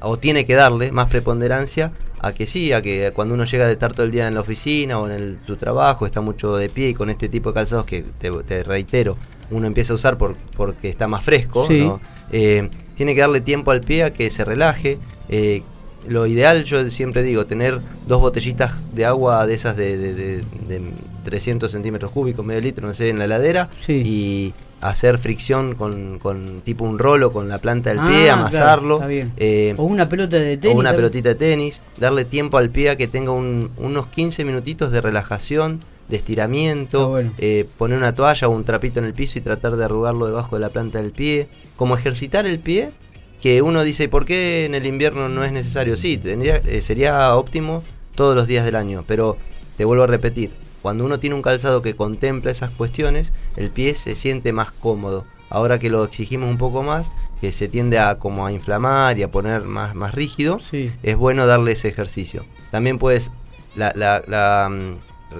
o 0.00 0.18
tiene 0.18 0.44
que 0.44 0.54
darle 0.54 0.92
más 0.92 1.10
preponderancia 1.10 1.90
a 2.20 2.32
que 2.32 2.46
sí, 2.46 2.72
a 2.72 2.82
que 2.82 3.10
cuando 3.14 3.34
uno 3.34 3.44
llega 3.44 3.66
de 3.66 3.72
estar 3.72 3.92
todo 3.92 4.04
el 4.06 4.12
día 4.12 4.26
en 4.28 4.34
la 4.34 4.40
oficina 4.40 4.98
o 4.98 5.06
en 5.06 5.12
el- 5.12 5.38
su 5.46 5.56
trabajo, 5.56 6.06
está 6.06 6.20
mucho 6.20 6.56
de 6.56 6.68
pie 6.68 6.88
y 6.90 6.94
con 6.94 7.10
este 7.10 7.28
tipo 7.28 7.50
de 7.50 7.54
calzados 7.54 7.84
que 7.84 8.02
te, 8.18 8.30
te 8.30 8.62
reitero, 8.64 9.16
uno 9.50 9.66
empieza 9.66 9.92
a 9.92 9.96
usar 9.96 10.18
por, 10.18 10.36
porque 10.56 10.88
está 10.88 11.06
más 11.08 11.24
fresco, 11.24 11.66
Sí. 11.68 11.80
¿no? 11.80 12.00
Eh, 12.32 12.68
tiene 12.96 13.14
que 13.14 13.20
darle 13.20 13.40
tiempo 13.40 13.70
al 13.70 13.80
pie 13.82 14.04
a 14.04 14.12
que 14.12 14.30
se 14.30 14.44
relaje. 14.44 14.98
eh, 15.28 15.62
lo 16.08 16.24
ideal, 16.26 16.62
yo 16.62 16.88
siempre 16.88 17.24
digo, 17.24 17.46
tener 17.46 17.80
dos 18.06 18.20
botellitas 18.20 18.74
de 18.94 19.04
agua 19.06 19.44
de 19.44 19.54
esas 19.54 19.76
de, 19.76 19.96
de- 19.98 20.14
de- 20.14 20.44
de 20.68 20.92
300 21.24 21.72
centímetros 21.72 22.12
cúbicos, 22.12 22.46
medio 22.46 22.60
litro, 22.60 22.86
no 22.86 22.94
sé, 22.94 23.08
en 23.08 23.18
la 23.18 23.24
heladera 23.24 23.68
Sí. 23.84 24.02
y 24.04 24.54
hacer 24.80 25.18
fricción 25.18 25.74
con, 25.74 26.18
con 26.18 26.60
tipo 26.60 26.84
un 26.84 26.98
rolo 26.98 27.32
con 27.32 27.48
la 27.48 27.58
planta 27.58 27.90
del 27.90 27.98
Ah, 28.00 28.06
pie, 28.08 28.24
claro, 28.24 28.40
amasarlo. 28.40 28.94
está 28.96 29.06
bien. 29.06 29.32
eh, 29.36 29.74
O 29.76 29.84
una 29.84 30.08
pelota 30.08 30.36
de 30.36 30.56
tenis. 30.56 30.76
o 30.76 30.78
una 30.78 30.94
pelotita 30.94 31.30
de 31.30 31.34
tenis, 31.34 31.82
darle 31.96 32.24
tiempo 32.24 32.58
al 32.58 32.70
pie 32.70 32.90
a 32.90 32.96
que 32.96 33.08
tenga 33.08 33.32
un- 33.32 33.70
unos 33.78 34.06
15 34.06 34.44
minutitos 34.44 34.90
de 34.92 35.00
relajación, 35.00 35.80
de 36.08 36.16
estiramiento, 36.18 36.98
Está 36.98 37.08
bueno. 37.08 37.32
eh, 37.38 37.66
poner 37.78 37.98
una 37.98 38.14
toalla 38.14 38.46
o 38.46 38.50
un 38.52 38.64
trapito 38.64 39.00
en 39.00 39.06
el 39.06 39.14
piso 39.14 39.38
y 39.38 39.42
tratar 39.42 39.74
de 39.76 39.84
arrugarlo 39.84 40.26
debajo 40.26 40.54
de 40.56 40.60
la 40.60 40.68
planta 40.68 41.02
del 41.02 41.10
pie, 41.10 41.48
como 41.74 41.96
ejercitar 41.96 42.46
el 42.46 42.60
pie, 42.60 42.90
que 43.40 43.60
uno 43.62 43.82
dice, 43.82 44.04
¿y 44.04 44.08
por 44.08 44.24
qué 44.24 44.66
en 44.66 44.74
el 44.74 44.86
invierno 44.86 45.28
no 45.28 45.42
es 45.42 45.50
necesario? 45.52 45.96
Sí, 45.96 46.16
tendría, 46.16 46.56
eh, 46.58 46.80
sería 46.82 47.34
óptimo 47.34 47.82
todos 48.14 48.36
los 48.36 48.46
días 48.46 48.64
del 48.64 48.76
año, 48.76 49.04
pero 49.06 49.36
te 49.76 49.84
vuelvo 49.84 50.04
a 50.04 50.06
repetir, 50.06 50.52
cuando 50.86 51.04
uno 51.04 51.18
tiene 51.18 51.34
un 51.34 51.42
calzado 51.42 51.82
que 51.82 51.96
contempla 51.96 52.52
esas 52.52 52.70
cuestiones, 52.70 53.32
el 53.56 53.70
pie 53.70 53.96
se 53.96 54.14
siente 54.14 54.52
más 54.52 54.70
cómodo. 54.70 55.24
Ahora 55.50 55.80
que 55.80 55.90
lo 55.90 56.04
exigimos 56.04 56.48
un 56.48 56.58
poco 56.58 56.84
más, 56.84 57.10
que 57.40 57.50
se 57.50 57.66
tiende 57.66 57.98
a 57.98 58.20
como 58.20 58.46
a 58.46 58.52
inflamar 58.52 59.18
y 59.18 59.24
a 59.24 59.30
poner 59.32 59.62
más, 59.62 59.96
más 59.96 60.14
rígido, 60.14 60.60
Sí. 60.60 60.92
es 61.02 61.16
bueno 61.16 61.44
darle 61.44 61.72
ese 61.72 61.88
ejercicio. 61.88 62.46
También 62.70 62.98
puedes, 62.98 63.32
la, 63.74 63.92
la- 63.96 64.22
la, 64.28 64.68
mm, 64.70 64.92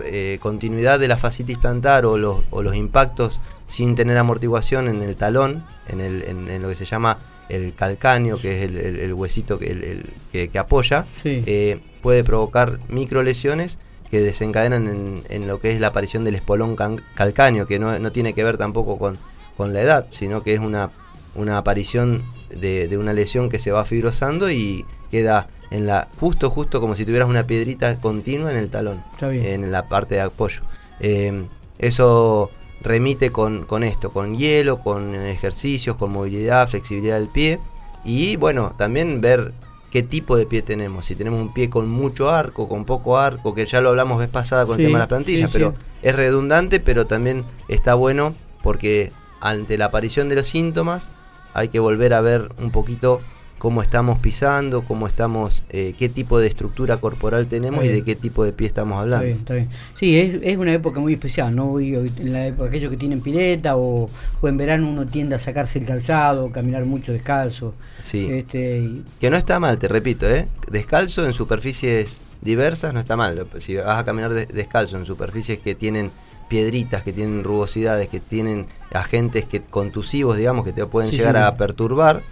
eh, 0.03 0.39
continuidad 0.41 0.99
de 0.99 1.07
la 1.07 1.17
fascitis 1.17 1.59
plantar 1.59 2.07
o 2.07 2.19
los, 2.19 2.39
o 2.51 2.65
los 2.65 2.75
impactos 2.75 3.41
sin 3.69 3.95
tener 3.95 4.19
amortiguación 4.19 4.89
en 4.89 5.01
el 5.01 5.15
talón, 5.15 5.65
en, 5.87 6.01
el, 6.01 6.25
en, 6.25 6.51
en 6.51 6.61
lo 6.61 6.69
que 6.71 6.75
se 6.75 6.87
llama 6.87 7.19
el 7.49 7.73
calcáneo, 7.77 8.41
que 8.41 8.59
es 8.59 8.65
el, 8.65 8.79
el- 8.79 8.99
el 8.99 9.15
huesito 9.15 9.61
que, 9.61 10.03
que- 10.33 10.49
que 10.49 10.59
apoya, 10.59 11.07
Sí. 11.23 11.45
eh, 11.47 11.79
puede 12.03 12.25
provocar 12.25 12.81
micro 12.89 13.23
lesiones 13.23 13.79
que 14.11 14.21
desencadenan 14.21 14.87
en, 14.87 15.23
en 15.29 15.47
lo 15.47 15.61
que 15.61 15.73
es 15.73 15.81
la 15.81 15.89
aparición 15.89 16.25
del 16.25 16.35
espolón 16.37 16.77
can- 16.77 17.03
calcáneo, 17.15 17.67
que 17.67 17.79
no, 17.79 17.99
no 17.99 18.13
tiene 18.13 18.33
que 18.35 18.45
ver 18.45 18.57
tampoco 18.57 18.99
con, 18.99 19.19
con 19.57 19.73
la 19.75 19.81
edad, 19.83 20.07
sino 20.11 20.43
que 20.43 20.55
es 20.55 20.61
una, 20.61 20.91
una 21.35 21.59
aparición 21.59 22.23
de, 22.51 22.89
de 22.89 22.99
una 22.99 23.13
lesión 23.13 23.49
que 23.49 23.59
se 23.59 23.73
va 23.73 23.85
fibrosando 23.85 24.51
y 24.51 24.85
queda 25.11 25.49
en 25.71 25.87
la 25.87 26.09
justo 26.21 26.49
justo 26.49 26.81
como 26.81 26.95
si 26.95 27.05
tuvieras 27.05 27.29
una 27.29 27.47
piedrita 27.47 28.01
continua 28.01 28.53
en 28.53 28.57
el 28.59 28.71
talón, 28.71 29.03
en 29.45 29.73
la 29.73 29.89
parte 29.89 30.15
de 30.15 30.21
apoyo. 30.21 30.63
Eh, 31.01 31.45
eso 31.79 32.51
remite 32.83 33.33
con, 33.33 33.65
con 33.65 33.83
esto, 33.83 34.13
con 34.13 34.37
hielo, 34.37 34.79
con 34.79 35.15
ejercicios, 35.17 35.97
con 35.97 36.13
movilidad, 36.13 36.69
flexibilidad 36.69 37.19
del 37.19 37.29
pie 37.29 37.59
y 38.05 38.37
bueno, 38.37 38.75
también 38.79 39.21
ver 39.21 39.53
qué 39.91 40.03
tipo 40.03 40.37
de 40.37 40.47
pie 40.47 40.63
tenemos, 40.63 41.05
si 41.07 41.15
tenemos 41.15 41.41
un 41.41 41.53
pie 41.53 41.71
con 41.71 41.89
mucho 41.89 42.31
arco, 42.31 42.69
con 42.69 42.85
poco 42.85 43.19
arco, 43.19 43.55
que 43.55 43.67
ya 43.67 43.81
lo 43.81 43.91
hablamos 43.91 44.19
vez 44.19 44.29
pasada 44.29 44.67
con 44.67 44.77
Sí, 44.77 44.83
el 44.83 44.89
tema 44.89 44.99
de 44.99 45.03
las 45.03 45.09
plantillas, 45.09 45.51
sí, 45.51 45.59
pero 45.59 45.71
sí. 45.71 45.85
es 46.03 46.17
redundante, 46.17 46.81
pero 46.81 47.07
también 47.07 47.45
está 47.69 47.95
bueno 47.95 48.35
porque 48.63 49.13
ante 49.41 49.79
la 49.79 49.87
aparición 49.87 50.29
de 50.29 50.35
los 50.37 50.47
síntomas 50.47 51.09
hay 51.55 51.69
que 51.69 51.79
volver 51.79 52.15
a 52.15 52.21
ver 52.21 52.49
un 52.59 52.71
poquito 52.71 53.21
cómo 53.59 53.81
estamos 53.83 54.19
pisando, 54.19 54.83
cómo 54.85 55.07
estamos, 55.07 55.63
eh, 55.71 55.95
qué 55.99 56.09
tipo 56.09 56.39
de 56.39 56.47
estructura 56.47 56.99
corporal 56.99 57.47
tenemos 57.47 57.81
Está 57.85 57.93
y 57.93 57.97
de 58.01 58.05
qué 58.05 58.15
tipo 58.15 58.45
de 58.45 58.53
pie 58.53 58.67
estamos 58.67 58.93
Está 58.93 59.01
hablando. 59.03 59.25
bien, 59.27 59.39
está 59.39 59.55
bien. 59.55 59.69
Sí, 59.99 60.19
es, 60.19 60.39
es 60.43 60.57
una 60.59 60.73
época 60.75 61.01
muy 61.01 61.15
especial, 61.15 61.55
¿no? 61.57 61.71
Hoy 61.73 61.95
En 61.95 62.33
la 62.33 62.47
época, 62.47 62.69
aquellos 62.69 62.91
que 62.91 62.97
tienen 62.99 63.21
pileta 63.23 63.77
o, 63.77 64.11
o 64.41 64.49
en 64.49 64.57
verano 64.57 64.89
uno 64.89 65.07
tiende 65.07 65.35
a 65.35 65.39
sacarse 65.39 65.79
el 65.79 65.87
calzado, 65.87 66.53
caminar 66.53 66.85
mucho 66.85 67.13
descalzo. 67.13 67.75
Sí. 68.01 68.27
Este, 68.31 68.79
y- 68.81 69.05
Que 69.21 69.31
no 69.31 69.37
está 69.37 69.59
mal, 69.59 69.79
te 69.79 69.89
repito, 69.89 70.29
¿eh? 70.29 70.49
Descalzo 70.71 71.25
en 71.25 71.33
superficies 71.33 72.23
diversas 72.43 72.93
no 72.93 73.01
está 73.01 73.17
mal. 73.17 73.47
Si 73.59 73.75
vas 73.77 73.99
a 73.99 74.05
caminar 74.05 74.35
de- 74.35 74.47
descalzo 74.47 74.99
en 74.99 75.07
superficies 75.07 75.59
que 75.61 75.75
tienen 75.75 76.11
piedritas, 76.49 77.03
que 77.03 77.13
tienen 77.13 77.43
rugosidades, 77.43 78.09
que 78.09 78.21
tienen 78.21 78.67
agentes 78.93 79.47
que 79.47 79.63
contusivos, 79.63 80.37
digamos, 80.37 80.65
que 80.65 80.73
te 80.73 80.87
pueden 80.87 81.11
Sí, 81.11 81.17
llegar 81.17 81.35
sí. 81.35 81.41
a 81.43 81.57
perturbar, 81.57 82.23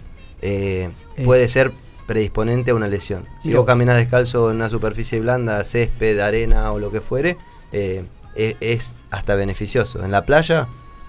eh, 0.45 0.89
Eh. 1.17 1.23
puede 1.25 1.47
ser 1.47 1.71
predisponente 2.07 2.71
a 2.71 2.75
una 2.75 2.87
lesión. 2.87 3.23
Si 3.41 3.49
Mirá. 3.49 3.59
vos 3.59 3.67
caminas 3.67 3.97
descalzo 3.97 4.49
en 4.51 4.57
una 4.57 4.69
superficie 4.69 5.19
blanda, 5.19 5.63
césped, 5.63 6.19
arena 6.19 6.71
o 6.71 6.79
lo 6.79 6.91
que 6.91 7.01
fuere, 7.01 7.37
eh, 7.71 8.03
es, 8.35 8.55
es 8.59 8.95
hasta 9.11 9.35
beneficioso. 9.35 10.03
En 10.05 10.11
la 10.11 10.23
playa, 10.25 10.67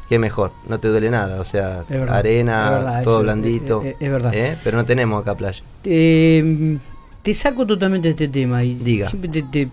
qué 0.09 0.19
mejor, 0.19 0.53
no 0.69 0.81
te 0.81 0.89
duele 0.89 1.11
nada, 1.11 1.41
o 1.41 1.45
sea, 1.45 1.85
verdad, 1.89 2.17
arena, 2.17 2.71
verdad, 2.71 3.03
todo 3.05 3.21
blandito. 3.23 3.83
es- 3.83 3.89
es- 3.97 3.97
es 4.01 4.11
verdad. 4.11 4.35
¿eh? 4.35 4.57
Pero 4.65 4.77
no 4.79 4.85
tenemos 4.87 5.21
acá 5.21 5.35
playa. 5.37 5.63
Eh, 5.85 6.79
te 7.23 7.35
saco 7.35 7.67
totalmente 7.67 8.09
de 8.09 8.13
este 8.13 8.29
tema 8.29 8.63
y 8.65 8.75
Diga. 8.77 9.09
siempre 9.11 9.31
te, 9.31 9.43
te- 9.43 9.69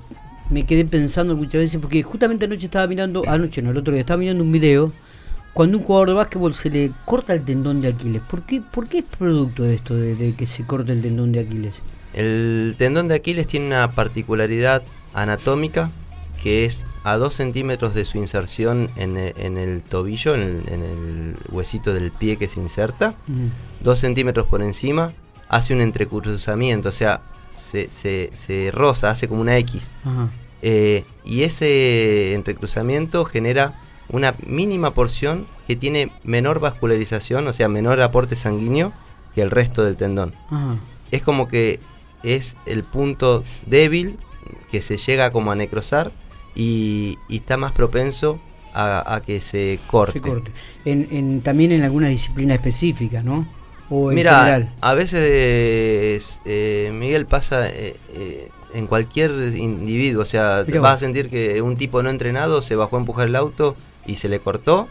me 0.50 0.65
quedé 0.65 0.84
pensando 0.86 1.36
muchas 1.38 1.62
veces 1.62 1.79
porque 1.79 2.03
justamente 2.03 2.46
anoche 2.46 2.65
estaba 2.65 2.86
mirando, 2.88 3.24
anoche 3.27 3.62
no, 3.62 3.72
el 3.72 3.77
otro 3.77 3.93
día 3.93 4.01
estaba 4.01 4.17
mirando 4.17 4.43
un 4.43 4.51
video 4.51 4.91
cuando 5.53 5.77
un 5.77 5.83
jugador 5.83 6.10
de 6.10 6.13
básquetbol 6.15 6.55
se 6.55 6.69
le 6.69 6.91
corta 7.05 7.33
el 7.33 7.43
tendón 7.43 7.79
de 7.79 7.89
Aquiles. 7.89 8.22
¿Por 8.22 8.43
qué, 8.43 8.62
por 8.62 8.88
qué 8.88 9.00
es 9.00 9.05
producto 9.05 9.63
de 9.63 9.75
esto 9.75 9.95
de, 9.95 10.15
de 10.15 10.33
que 10.33 10.48
se 10.48 10.65
corte 10.65 10.91
el 10.91 11.01
tendón 11.01 11.31
de 11.31 11.41
Aquiles? 11.41 11.75
El 12.13 12.75
tendón 12.77 13.07
de 13.07 13.15
Aquiles 13.15 13.48
tiene 13.48 13.67
una 13.67 13.91
particularidad 13.91 14.83
anatómica 15.13 15.91
que 16.41 16.65
es 16.65 16.86
a 17.03 17.15
2 17.15 17.33
centímetros 17.33 17.93
de 17.93 18.03
su 18.03 18.17
inserción 18.17 18.89
en 18.98 19.15
el, 19.17 19.33
en 19.38 19.57
el 19.57 19.81
tobillo, 19.81 20.36
en 20.36 20.41
el, 20.41 20.74
en 20.74 20.81
el 20.81 21.38
huesito 21.50 21.93
del 21.93 22.12
pie 22.12 22.36
que 22.36 22.50
se 22.50 22.60
inserta, 22.60 23.15
2 23.81 24.00
centímetros 24.00 24.48
por 24.48 24.62
encima, 24.62 25.13
hace 25.48 25.74
un 25.74 25.79
entrecruzamiento, 25.79 26.89
o 26.89 26.91
sea, 26.91 27.22
se, 27.51 27.89
se, 27.89 28.29
se 28.33 28.72
roza, 28.74 29.10
hace 29.10 29.29
como 29.29 29.39
una 29.39 29.57
X. 29.57 29.91
Ajá. 30.03 30.29
Eh, 30.65 31.03
y 31.25 31.43
ese 31.43 32.33
entrecruzamiento 32.33 33.25
genera 33.25 33.75
una 34.13 34.36
mínima 34.48 34.93
porción 34.93 35.48
que 35.67 35.75
tiene 35.75 36.12
menor 36.24 36.60
vascularización, 36.62 37.46
o 37.48 37.51
sea, 37.53 37.67
menor 37.67 38.00
aporte 38.01 38.36
sanguíneo 38.38 38.93
que 39.36 39.41
el 39.41 39.51
resto 39.51 39.84
del 39.84 39.98
tendón 39.98 40.34
Ajá. 40.50 40.77
es 41.12 41.22
como 41.24 41.48
que 41.50 41.79
es 42.24 42.55
el 42.65 42.84
punto 42.86 43.43
débil 43.65 44.15
que 44.72 44.82
se 44.82 44.96
llega 44.98 45.32
como 45.32 45.51
a 45.51 45.55
necrosar 45.55 46.12
y, 46.55 47.17
y 47.27 47.38
está 47.38 47.58
más 47.58 47.72
propenso 47.74 48.39
a, 48.74 49.15
a 49.15 49.22
que 49.22 49.39
se 49.41 49.79
corte. 49.88 50.13
Se 50.13 50.22
corte. 50.22 50.51
En, 50.86 51.08
en- 51.12 51.41
también 51.41 51.72
en 51.72 51.84
alguna 51.84 52.08
disciplina 52.08 52.53
específica, 52.53 53.22
¿no? 53.24 53.48
O 53.89 54.10
en 54.12 54.15
Mira, 54.15 54.39
general. 54.39 54.74
a 54.82 54.93
veces 54.93 56.39
eh, 56.46 56.91
Miguel 56.93 57.25
pasa 57.25 57.67
eh, 57.67 57.98
eh, 58.13 58.50
en 58.74 58.88
cualquier 58.88 59.32
individuo, 59.55 60.24
o 60.24 60.25
sea, 60.25 60.63
Mirá 60.65 60.82
vas 60.82 60.96
a 60.96 60.98
sentir 61.00 61.29
que 61.29 61.62
un 61.62 61.75
tipo 61.77 62.01
no 62.01 62.10
entrenado 62.10 62.62
se 62.62 62.75
bajó 62.75 62.96
a 62.96 63.00
empujar 63.00 63.27
el 63.27 63.36
auto 63.36 63.75
y 64.05 64.15
se 64.15 64.29
le 64.29 64.39
cortó 64.39 64.88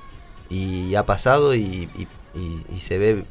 y 0.48 0.94
ha 0.94 1.04
pasado 1.06 1.54
y, 1.54 1.88
y- 1.96 2.08
y- 2.34 2.62
y 2.76 2.80
se 2.80 2.98
ve 2.98 3.24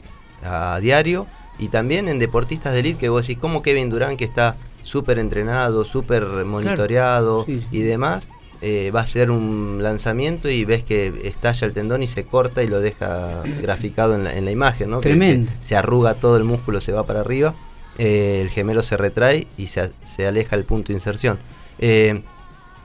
a 0.43 0.79
diario. 0.81 1.27
Y 1.59 1.67
también 1.69 2.07
en 2.07 2.17
deportistas 2.19 2.73
de 2.73 2.79
elite 2.79 2.99
que 2.99 3.09
vos 3.09 3.27
decís, 3.27 3.39
como 3.39 3.61
Kevin 3.61 3.89
Durant 3.89 4.17
que 4.17 4.25
está 4.25 4.55
súper 4.83 5.19
entrenado, 5.19 5.85
súper 5.85 6.23
monitoreado 6.45 7.45
sí. 7.45 7.63
y 7.71 7.81
demás, 7.81 8.29
eh, 8.61 8.91
va 8.95 9.01
a 9.01 9.03
hacer 9.03 9.29
un 9.31 9.79
lanzamiento 9.81 10.49
y 10.49 10.65
ves 10.65 10.83
que 10.83 11.21
estalla 11.25 11.67
el 11.67 11.73
tendón 11.73 12.01
y 12.03 12.07
se 12.07 12.25
corta 12.25 12.63
y 12.63 12.67
lo 12.67 12.79
deja 12.79 13.43
graficado 13.61 14.15
en 14.15 14.23
la, 14.23 14.35
en 14.35 14.45
la 14.45 14.51
imagen, 14.51 14.89
¿no? 14.89 15.01
Que- 15.01 15.09
que 15.09 15.15
Tremendo. 15.15 15.51
se 15.61 15.75
arruga 15.75 16.15
todo 16.15 16.37
el 16.37 16.43
músculo, 16.43 16.81
se 16.81 16.91
va 16.91 17.05
para 17.05 17.19
arriba, 17.19 17.53
eh, 17.97 18.39
el 18.41 18.49
gemelo 18.49 18.81
se 18.81 18.97
retrae 18.97 19.47
y 19.57 19.67
se, 19.67 19.91
se 20.03 20.25
aleja 20.27 20.55
el 20.55 20.63
punto 20.63 20.87
de 20.87 20.93
inserción. 20.93 21.37
Eh, 21.77 22.23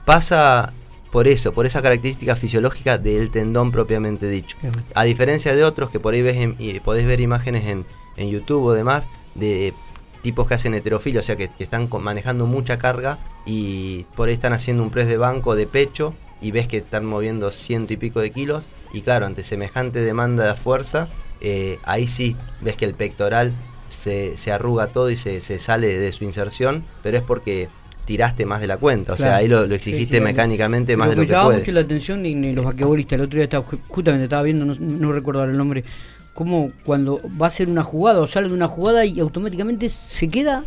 pasa 0.04 0.72
por 1.16 1.28
eso, 1.28 1.52
por 1.54 1.64
esa 1.64 1.80
característica 1.80 2.36
fisiológica 2.36 2.98
del 2.98 3.30
tendón 3.30 3.72
propiamente 3.72 4.28
dicho. 4.28 4.58
A 4.94 5.02
diferencia 5.04 5.56
de 5.56 5.64
otros 5.64 5.88
que 5.88 5.98
por 5.98 6.12
ahí 6.12 6.20
ves 6.20 6.36
en- 6.36 6.56
y 6.58 6.78
podés 6.80 7.06
ver 7.06 7.22
imágenes 7.22 7.64
en, 7.68 7.86
en 8.18 8.28
YouTube 8.28 8.62
o 8.62 8.72
demás 8.74 9.08
de 9.34 9.72
tipos 10.20 10.46
que 10.46 10.52
hacen 10.52 10.74
heterofilia, 10.74 11.20
o 11.20 11.22
sea 11.22 11.36
que, 11.36 11.48
que 11.48 11.64
están 11.64 11.86
con- 11.86 12.04
manejando 12.04 12.44
mucha 12.44 12.76
carga 12.76 13.18
y 13.46 14.04
por 14.14 14.28
ahí 14.28 14.34
están 14.34 14.52
haciendo 14.52 14.82
un 14.82 14.90
press 14.90 15.06
de 15.08 15.16
banco 15.16 15.56
de 15.56 15.66
pecho 15.66 16.12
y 16.42 16.50
ves 16.50 16.68
que 16.68 16.76
están 16.76 17.06
moviendo 17.06 17.50
ciento 17.50 17.94
y 17.94 17.96
pico 17.96 18.20
de 18.20 18.30
kilos 18.30 18.62
y 18.92 19.00
claro, 19.00 19.24
ante 19.24 19.42
semejante 19.42 20.00
demanda 20.02 20.44
de 20.46 20.54
fuerza, 20.54 21.08
eh, 21.40 21.78
ahí 21.84 22.08
sí 22.08 22.36
ves 22.60 22.76
que 22.76 22.84
el 22.84 22.92
pectoral 22.92 23.54
se, 23.88 24.36
se 24.36 24.52
arruga 24.52 24.88
todo 24.88 25.08
y 25.08 25.16
se, 25.16 25.40
se 25.40 25.58
sale 25.60 25.98
de 25.98 26.12
su 26.12 26.24
inserción, 26.24 26.84
pero 27.02 27.16
es 27.16 27.22
porque 27.22 27.70
tiraste 28.06 28.46
más 28.46 28.60
de 28.62 28.66
la 28.68 28.78
cuenta, 28.78 29.12
o 29.12 29.16
sea, 29.18 29.36
ahí 29.36 29.48
lo, 29.48 29.64
exigiste 29.64 30.16
sí, 30.16 30.20
mecánicamente 30.22 30.96
más 30.96 31.10
de 31.10 31.16
lo 31.16 31.22
que 31.22 31.34
puede. 31.34 31.58
mucho 31.58 31.72
la 31.72 31.80
atención 31.80 32.24
en, 32.24 32.44
en 32.44 32.54
los 32.56 32.64
basquetbolistas. 32.64 33.18
El 33.18 33.24
otro 33.26 33.36
día 33.36 33.44
estaba, 33.44 33.66
ju- 33.66 33.80
justamente 33.88 34.24
estaba 34.24 34.42
viendo, 34.42 34.64
no, 34.64 34.74
no 34.78 35.12
recuerdo 35.12 35.44
el 35.44 35.58
nombre, 35.58 35.84
cómo 36.32 36.70
cuando 36.84 37.20
va 37.40 37.46
a 37.46 37.48
hacer 37.48 37.68
una 37.68 37.82
jugada 37.82 38.20
o 38.20 38.26
sale 38.26 38.48
de 38.48 38.54
una 38.54 38.68
jugada 38.68 39.04
y 39.04 39.20
automáticamente 39.20 39.90
se 39.90 40.28
queda 40.28 40.64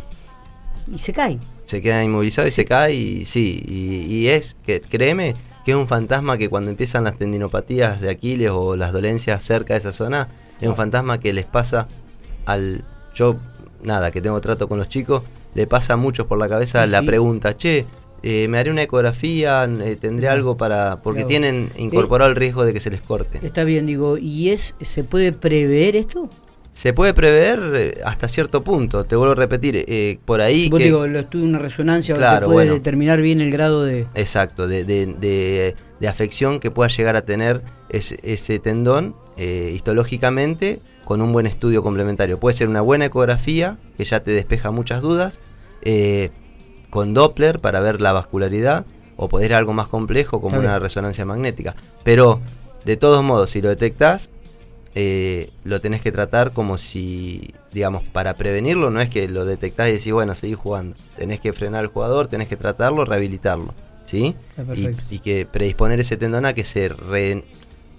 y 0.94 0.98
se 0.98 1.12
cae. 1.12 1.38
se 1.64 1.80
queda 1.80 2.04
inmovilizado 2.04 2.46
y 2.46 2.50
se 2.50 2.64
cae 2.64 2.94
y 2.94 3.24
sí, 3.24 3.62
y, 3.66 4.14
y 4.14 4.28
es 4.28 4.54
que 4.66 4.80
créeme 4.80 5.34
que 5.64 5.70
es 5.72 5.76
un 5.76 5.86
fantasma 5.88 6.36
que 6.38 6.48
cuando 6.48 6.70
empiezan 6.70 7.04
las 7.04 7.16
tendinopatías 7.18 8.00
de 8.00 8.10
Aquiles 8.10 8.50
o 8.52 8.76
las 8.76 8.92
dolencias 8.92 9.42
cerca 9.42 9.74
de 9.74 9.80
esa 9.80 9.92
zona, 9.92 10.28
es 10.60 10.68
un 10.68 10.74
fantasma 10.76 11.18
que 11.20 11.32
les 11.32 11.46
pasa 11.46 11.86
al 12.46 12.84
yo 13.14 13.36
nada, 13.82 14.10
que 14.10 14.20
tengo 14.20 14.40
trato 14.40 14.68
con 14.68 14.78
los 14.78 14.88
chicos, 14.88 15.22
le 15.54 15.66
pasa 15.66 15.94
a 15.94 15.96
muchos 15.96 16.26
por 16.26 16.38
la 16.38 16.48
cabeza 16.48 16.84
Sí, 16.84 16.90
la 16.90 17.00
sí. 17.00 17.06
pregunta, 17.06 17.56
"Che, 17.56 17.84
eh, 18.22 18.46
me 18.48 18.58
haré 18.58 18.70
una 18.70 18.82
ecografía, 18.82 19.64
eh, 19.64 19.96
tendré 20.00 20.28
algo 20.28 20.56
para 20.56 21.00
porque 21.02 21.20
Claro. 21.20 21.28
tienen 21.28 21.70
incorporado 21.76 22.30
el 22.30 22.36
riesgo 22.36 22.64
de 22.64 22.72
que 22.72 22.80
se 22.80 22.90
les 22.90 23.00
corte." 23.00 23.40
Está 23.42 23.64
bien, 23.64 23.86
digo, 23.86 24.18
¿y 24.18 24.50
es 24.50 24.74
se 24.80 25.04
puede 25.04 25.32
prever 25.32 25.96
esto? 25.96 26.28
Se 26.72 26.92
puede 26.92 27.12
prever 27.14 27.60
eh, 27.74 28.00
hasta 28.04 28.28
cierto 28.28 28.62
punto, 28.62 29.04
te 29.04 29.16
vuelvo 29.16 29.32
a 29.32 29.34
repetir, 29.34 29.84
eh, 29.88 30.18
por 30.24 30.40
ahí 30.40 30.68
Vos 30.70 30.78
que 30.78 30.84
digo, 30.84 31.04
lo 31.08 31.18
estuve 31.18 31.42
una 31.42 31.58
resonancia 31.58 32.14
Claro, 32.14 32.46
puede 32.46 32.56
bueno. 32.58 32.74
determinar 32.74 33.20
bien 33.20 33.40
el 33.40 33.50
grado 33.50 33.84
de... 33.84 34.06
Exacto, 34.14 34.68
de, 34.68 34.84
de- 34.84 35.06
de- 35.06 35.74
de 35.98 36.08
afección 36.08 36.60
que 36.60 36.70
pueda 36.70 36.88
llegar 36.88 37.16
a 37.16 37.22
tener 37.22 37.60
ese, 37.88 38.18
ese 38.22 38.60
tendón 38.60 39.16
eh, 39.36 39.72
histológicamente 39.74 40.80
con 41.10 41.22
un 41.22 41.32
buen 41.32 41.48
estudio 41.48 41.82
complementario. 41.82 42.38
Puede 42.38 42.54
ser 42.54 42.68
una 42.68 42.82
buena 42.82 43.06
ecografía, 43.06 43.78
que 43.96 44.04
ya 44.04 44.20
te 44.20 44.30
despeja 44.30 44.70
muchas 44.70 45.02
dudas, 45.02 45.40
eh, 45.82 46.30
con 46.88 47.14
Doppler 47.14 47.58
para 47.58 47.80
ver 47.80 48.00
la 48.00 48.12
vascularidad, 48.12 48.86
o 49.16 49.28
poder 49.28 49.50
ir 49.50 49.54
a 49.56 49.58
algo 49.58 49.72
más 49.72 49.88
complejo 49.88 50.40
como 50.40 50.60
una 50.60 50.78
resonancia 50.78 51.24
magnética. 51.24 51.74
Pero, 52.04 52.40
de 52.84 52.96
todos 52.96 53.24
modos, 53.24 53.50
si 53.50 53.60
lo 53.60 53.70
detectás, 53.70 54.30
eh, 54.94 55.50
lo 55.64 55.80
tenés 55.80 56.00
que 56.00 56.12
tratar 56.12 56.52
como 56.52 56.78
si, 56.78 57.54
digamos, 57.72 58.04
para 58.06 58.34
prevenirlo, 58.36 58.90
no 58.90 59.00
es 59.00 59.10
que 59.10 59.28
lo 59.28 59.44
detectás 59.44 59.88
y 59.88 59.94
decís, 59.94 60.12
bueno, 60.12 60.36
seguís 60.36 60.58
jugando. 60.58 60.94
Tenés 61.16 61.40
que 61.40 61.52
frenar 61.52 61.80
al 61.80 61.88
jugador, 61.88 62.28
tenés 62.28 62.46
que 62.46 62.56
tratarlo, 62.56 63.04
rehabilitarlo, 63.04 63.74
¿sí? 64.04 64.36
Y, 64.76 65.16
y 65.16 65.18
que 65.18 65.44
predisponer 65.44 65.98
ese 65.98 66.16
tendón 66.16 66.46
a 66.46 66.52
que 66.52 66.62
se 66.62 66.86
re, 66.86 67.42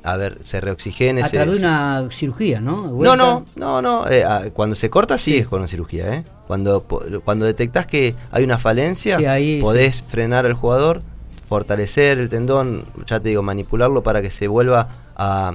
a 0.03 0.17
ver, 0.17 0.37
se 0.41 0.59
reoxigene. 0.61 1.21
A 1.21 1.25
se- 1.25 1.31
través 1.33 1.53
de 1.55 1.59
se- 1.61 1.65
una 1.67 2.09
cirugía, 2.11 2.59
¿no? 2.59 2.83
no, 2.87 2.91
Vuelta. 2.91 3.15
no, 3.17 3.45
no, 3.55 3.81
no. 3.81 4.07
eh, 4.09 4.25
cuando 4.53 4.75
se 4.75 4.89
corta 4.89 5.17
sí, 5.17 5.37
es 5.37 5.47
con 5.47 5.59
una 5.59 5.67
cirugía, 5.67 6.13
¿eh? 6.15 6.23
Cuando, 6.47 6.83
cuando 7.23 7.45
detectás 7.45 7.85
que 7.87 8.15
hay 8.31 8.43
una 8.43 8.57
falencia, 8.57 9.17
Sí, 9.17 9.25
ahí- 9.25 9.61
podés 9.61 10.03
frenar 10.07 10.45
al 10.45 10.53
jugador, 10.53 11.01
fortalecer 11.47 12.17
el 12.17 12.29
tendón, 12.29 12.85
ya 13.05 13.19
te 13.19 13.29
digo, 13.29 13.41
manipularlo 13.41 14.03
para 14.03 14.21
que 14.21 14.31
se 14.31 14.47
vuelva 14.47 14.87
a, 15.15 15.53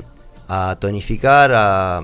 a 0.49 0.77
tonificar, 0.81 1.53
a, 1.55 2.03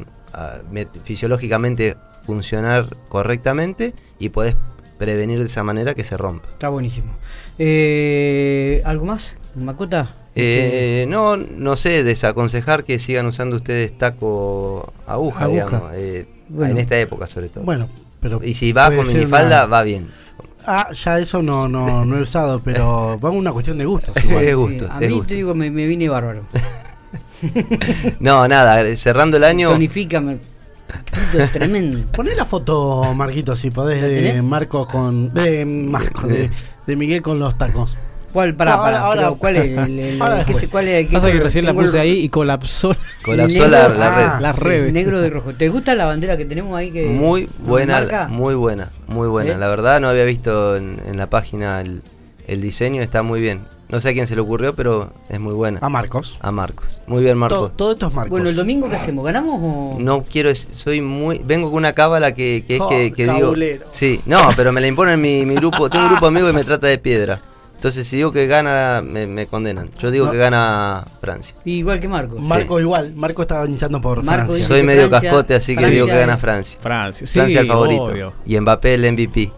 fisiológicamente 1.04 1.96
funcionar 2.25 2.87
correctamente 3.08 3.94
y 4.18 4.30
podés 4.30 4.56
prevenir 4.99 5.38
de 5.40 5.44
esa 5.46 5.62
manera 5.62 5.94
que 5.94 6.04
se 6.04 6.16
rompa. 6.16 6.49
Está 6.52 6.68
buenísimo. 6.70 7.12
Eh, 7.58 8.80
¿Algo 8.84 9.04
más? 9.06 9.34
¿Macota? 9.54 10.08
Eh, 10.34 11.06
no, 11.08 11.36
no 11.36 11.76
sé, 11.76 12.02
desaconsejar 12.04 12.84
que 12.84 12.98
sigan 12.98 13.26
usando 13.26 13.56
ustedes 13.56 13.96
taco 13.98 14.92
aguja, 15.06 15.44
Aguja. 15.44 15.64
digamos, 15.64 15.90
eh, 15.94 16.26
Bueno. 16.48 16.72
en 16.72 16.78
esta 16.78 16.98
época 16.98 17.26
sobre 17.26 17.48
todo. 17.50 17.64
Bueno, 17.64 17.88
pero. 18.20 18.40
y 18.42 18.54
si 18.54 18.72
va 18.72 18.90
con 18.90 19.06
minifalda, 19.06 19.64
una- 19.64 19.66
va 19.66 19.82
bien. 19.82 20.08
Ah, 20.64 20.92
ya 20.92 21.18
eso 21.18 21.42
no, 21.42 21.68
no, 21.68 22.04
no 22.04 22.16
he 22.16 22.22
usado, 22.22 22.60
pero 22.64 23.18
va 23.24 23.30
una 23.30 23.52
cuestión 23.52 23.76
de 23.78 23.84
gustos. 23.84 24.14
igual. 24.24 24.44
Es 24.44 24.54
gusto, 24.56 24.88
a 24.90 24.98
es 25.00 25.08
mí 25.08 25.14
gusto. 25.14 25.28
te 25.28 25.34
digo, 25.34 25.54
me, 25.54 25.70
me 25.70 25.86
vine 25.86 26.08
bárbaro. 26.08 26.44
No, 28.20 28.46
nada, 28.46 28.84
cerrando 28.96 29.36
el 29.36 29.44
año. 29.44 29.70
Tonifica, 29.70 30.20
me- 30.20 30.36
puto, 31.32 31.44
tremendo. 31.52 31.98
Poné 32.14 32.34
la 32.34 32.44
foto, 32.44 33.12
Marquito, 33.14 33.56
si 33.56 33.70
podés, 33.70 34.00
¿La 34.02 34.08
de? 34.08 34.42
Marcos 34.42 34.86
con. 34.86 35.34
De 35.34 35.64
Marcos, 35.64 36.28
de, 36.28 36.50
de 36.86 36.96
Miguel 36.96 37.20
con 37.22 37.38
los 37.40 37.56
tacos. 37.58 37.96
¿Cuál, 38.32 38.54
pará, 38.54 38.72
No, 38.72 38.76
ahora- 38.78 38.92
pará, 38.92 39.04
ahora- 39.06 39.20
pero 39.22 39.34
¿cuál 39.36 39.56
es? 39.56 39.64
El, 39.78 39.98
el- 40.00 40.22
ahora 40.22 40.40
el 40.40 40.46
que 40.46 40.52
después. 40.52 40.58
se- 40.60 40.68
¿Cuál 40.70 40.88
es 40.88 40.94
el 41.04 41.08
que 41.08 41.12
Pasa 41.14 41.32
que 41.32 41.40
recién 41.40 41.64
la 41.64 41.70
el 41.72 41.76
puse 41.76 41.98
ahí 42.00 42.12
y 42.20 42.28
colapsó. 42.28 42.96
Colapsó 43.24 43.68
la, 43.68 43.88
la 43.88 44.10
red. 44.16 44.24
ah, 44.26 44.38
Las 44.40 44.56
sí, 44.56 44.64
redes. 44.64 44.92
Negro 44.92 45.20
de 45.20 45.30
rojo. 45.30 45.52
¿Te 45.54 45.68
gusta 45.68 45.94
la 45.94 46.06
bandera 46.06 46.36
que 46.36 46.44
tenemos 46.44 46.76
ahí? 46.76 46.90
que 46.90 47.06
Muy 47.08 47.48
buena, 47.58 48.00
marca? 48.00 48.28
muy 48.28 48.54
buena, 48.54 48.90
muy 49.06 49.28
buena. 49.28 49.52
¿Eh? 49.52 49.58
La 49.58 49.68
verdad 49.68 50.00
no 50.00 50.08
había 50.08 50.24
visto 50.24 50.76
en, 50.76 51.00
en 51.06 51.16
la 51.18 51.28
página 51.28 51.80
el, 51.80 52.02
el 52.46 52.60
diseño, 52.60 53.02
está 53.02 53.22
muy 53.22 53.40
bien. 53.40 53.70
No 53.88 54.00
sé 54.00 54.08
a 54.08 54.12
quién 54.14 54.26
se 54.26 54.34
le 54.34 54.40
ocurrió, 54.40 54.74
pero 54.74 55.12
es 55.28 55.38
muy 55.38 55.52
buena. 55.52 55.78
A 55.82 55.90
Marcos. 55.90 56.38
A 56.40 56.50
Marcos. 56.50 57.02
Muy 57.06 57.22
bien, 57.22 57.36
Marcos. 57.36 57.58
Todo, 57.58 57.68
todo 57.72 57.92
esto 57.92 58.06
es 58.06 58.14
Marcos. 58.14 58.30
Bueno, 58.30 58.48
el 58.48 58.56
domingo 58.56 58.88
¿qué 58.88 58.96
hacemos? 58.96 59.22
¿Ganamos 59.22 59.58
o.? 59.62 59.96
No 60.00 60.22
quiero, 60.22 60.50
soy 60.54 61.02
muy, 61.02 61.42
vengo 61.44 61.68
con 61.70 61.76
una 61.76 61.92
cábala 61.92 62.32
que, 62.32 62.64
que 62.66 62.76
es 62.76 62.80
Oh, 62.80 62.88
que, 62.88 63.12
que 63.12 63.24
digo, 63.30 63.52
sí, 63.90 64.22
no, 64.24 64.38
pero 64.56 64.72
me 64.72 64.80
la 64.80 64.86
imponen 64.86 65.20
mi, 65.20 65.44
mi 65.44 65.56
grupo, 65.56 65.90
tengo 65.90 66.06
un 66.06 66.10
grupo 66.12 66.24
amigo 66.28 66.46
que 66.46 66.54
me 66.54 66.64
trata 66.64 66.86
de 66.86 66.96
piedra, 66.96 67.42
entonces 67.82 68.06
si 68.06 68.18
digo 68.18 68.30
que 68.30 68.46
gana, 68.46 69.02
me, 69.04 69.26
me 69.26 69.48
condenan, 69.48 69.90
yo 69.98 70.12
digo 70.12 70.26
No. 70.26 70.30
que 70.30 70.38
gana 70.38 71.04
Francia, 71.20 71.56
Igual 71.64 71.98
que 71.98 72.06
Marcos. 72.06 72.40
Marcos 72.40 72.80
igual. 72.80 73.12
Marcos 73.16 73.42
estaba 73.42 73.66
hinchando 73.66 74.00
por 74.00 74.22
Marcos 74.22 74.46
Francia. 74.54 74.68
soy 74.68 74.82
medio 74.84 75.08
Francia- 75.08 75.30
cascote, 75.30 75.54
así 75.56 75.74
que 75.74 75.86
digo 75.88 76.06
que 76.06 76.16
gana 76.16 76.36
Francia, 76.36 76.78
Francia, 76.80 77.26
sí, 77.26 77.32
Francia 77.40 77.60
el 77.60 77.66
favorito, 77.66 78.04
obvio. 78.04 78.32
y 78.46 78.60
Mbappé 78.60 78.94
el 78.94 79.04
MVP, 79.12 79.50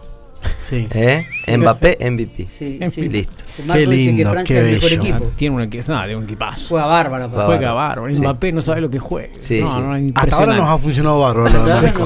Sí. 0.61 0.87
¿eh? 0.93 1.25
Mbappé 1.57 1.97
MVP, 2.09 2.47
Sí, 2.57 2.79
sí. 2.91 3.09
listo. 3.09 3.43
Qué 3.55 3.63
dice 3.63 3.79
que 3.79 3.85
lindo, 3.87 4.31
Francia 4.31 4.55
qué 4.55 4.61
es 4.61 4.65
el 4.67 4.73
mejor 4.73 4.89
bello. 4.89 5.01
Ah, 5.03 5.17
equipo. 5.17 5.31
Tiene 5.37 5.55
un, 5.55 5.61
equi- 5.61 5.87
no, 5.87 5.99
tiene 6.01 6.15
un 6.17 6.23
equipazo. 6.25 6.67
Juega 6.69 6.85
bárbaro, 6.87 7.25
papá. 7.25 7.37
Bárbaro. 7.37 7.57
Juega 7.57 7.73
bárbaro. 7.73 8.13
Sí. 8.13 8.19
Mbappé 8.19 8.51
no 8.51 8.61
sabe 8.61 8.81
lo 8.81 8.89
que 8.89 8.99
juega. 8.99 9.29
Sí, 9.37 9.61
no, 9.61 9.67
sí. 9.67 9.79
no, 10.05 10.11
Hasta 10.15 10.35
ahora 10.37 10.55
nos 10.55 10.67
ha 10.69 10.77
funcionado 10.77 11.19
bárbaro. 11.19 11.55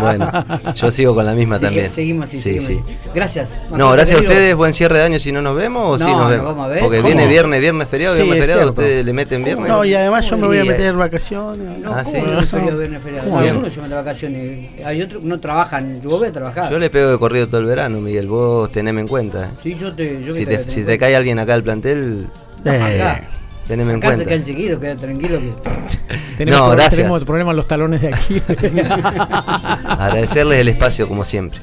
Bueno, 0.00 0.30
yo 0.74 0.90
sigo 0.90 1.14
con 1.14 1.24
la 1.26 1.34
misma 1.34 1.58
también. 1.58 1.90
Seguimos 1.90 2.28
así, 2.28 2.36
Sí, 2.38 2.42
seguimos 2.60 2.66
sí. 2.66 2.80
así. 2.84 3.10
Gracias. 3.14 3.50
No, 3.70 3.90
gracias 3.92 4.18
a 4.18 4.22
ustedes, 4.22 4.54
buen 4.54 4.72
cierre 4.72 4.98
de 4.98 5.04
año 5.04 5.18
si 5.18 5.32
no 5.32 5.42
nos 5.42 5.56
vemos 5.56 5.94
o 5.94 5.98
si 5.98 6.10
No, 6.10 6.10
nos 6.12 6.20
nos 6.22 6.30
vemos. 6.30 6.46
vamos 6.46 6.64
a 6.66 6.68
ver. 6.68 6.80
Porque 6.80 6.96
¿Cómo? 6.98 7.08
viene 7.08 7.26
viernes, 7.26 7.60
viernes 7.60 7.88
feriado, 7.88 8.14
Sí, 8.14 8.22
viernes 8.22 8.40
es 8.44 8.46
feriado, 8.50 8.70
ustedes 8.70 9.04
le 9.04 9.12
meten 9.12 9.44
viernes. 9.44 9.68
No, 9.68 9.84
y 9.84 9.94
además 9.94 10.28
yo 10.28 10.36
me 10.36 10.46
voy 10.46 10.58
a 10.58 10.64
meter 10.64 10.86
en 10.88 10.98
vacaciones. 10.98 11.78
No, 11.78 11.92
Ah, 11.94 12.02
¿cómo 12.04 12.16
sí. 12.16 12.22
no 12.30 12.40
es 12.40 12.50
feriado, 12.50 12.78
viernes 12.78 13.02
feriado? 13.02 13.36
Algunos 13.38 13.72
se 13.72 13.80
van 13.80 13.90
de 13.90 13.96
vacaciones. 13.96 14.68
Hay 14.84 15.02
otros 15.02 15.22
que 15.22 15.28
no 15.28 15.38
trabajan. 15.40 16.00
Yo 16.02 16.10
voy 16.10 16.28
a 16.28 16.32
trabajar. 16.32 16.70
Yo 16.70 16.78
le 16.78 16.90
pego 16.90 17.03
de 17.10 17.18
corrido 17.18 17.46
todo 17.48 17.60
el 17.60 17.66
verano, 17.66 18.00
Miguel, 18.00 18.26
vos 18.26 18.70
teneme 18.70 19.00
en 19.00 19.08
cuenta. 19.08 19.50
Sí, 19.62 19.74
yo 19.74 19.92
te. 19.94 20.22
Yo 20.22 20.32
Si 20.32 20.44
te, 20.46 20.68
si 20.68 20.84
te 20.84 20.98
cae 20.98 21.14
alguien 21.16 21.38
acá 21.38 21.52
del 21.54 21.62
plantel, 21.62 22.26
Eh, 22.64 22.70
Acá. 22.70 23.28
teneme 23.68 23.92
en 23.92 23.98
Acá 23.98 24.08
se 24.10 24.14
cuenta. 24.16 24.30
quedan 24.32 24.44
seguidos, 24.44 24.80
quedan 24.80 24.96
tranquilos. 24.98 25.40
Que... 25.42 25.52
Tenemos, 26.38 26.60
No, 26.60 26.70
gracias. 26.70 26.96
tenemos 26.96 27.24
problemas 27.24 27.54
los 27.54 27.68
talones 27.68 28.00
de 28.02 28.08
aquí. 28.14 28.42
Agradecerles 29.86 30.58
el 30.60 30.68
espacio 30.68 31.06
como 31.08 31.24
siempre. 31.24 31.60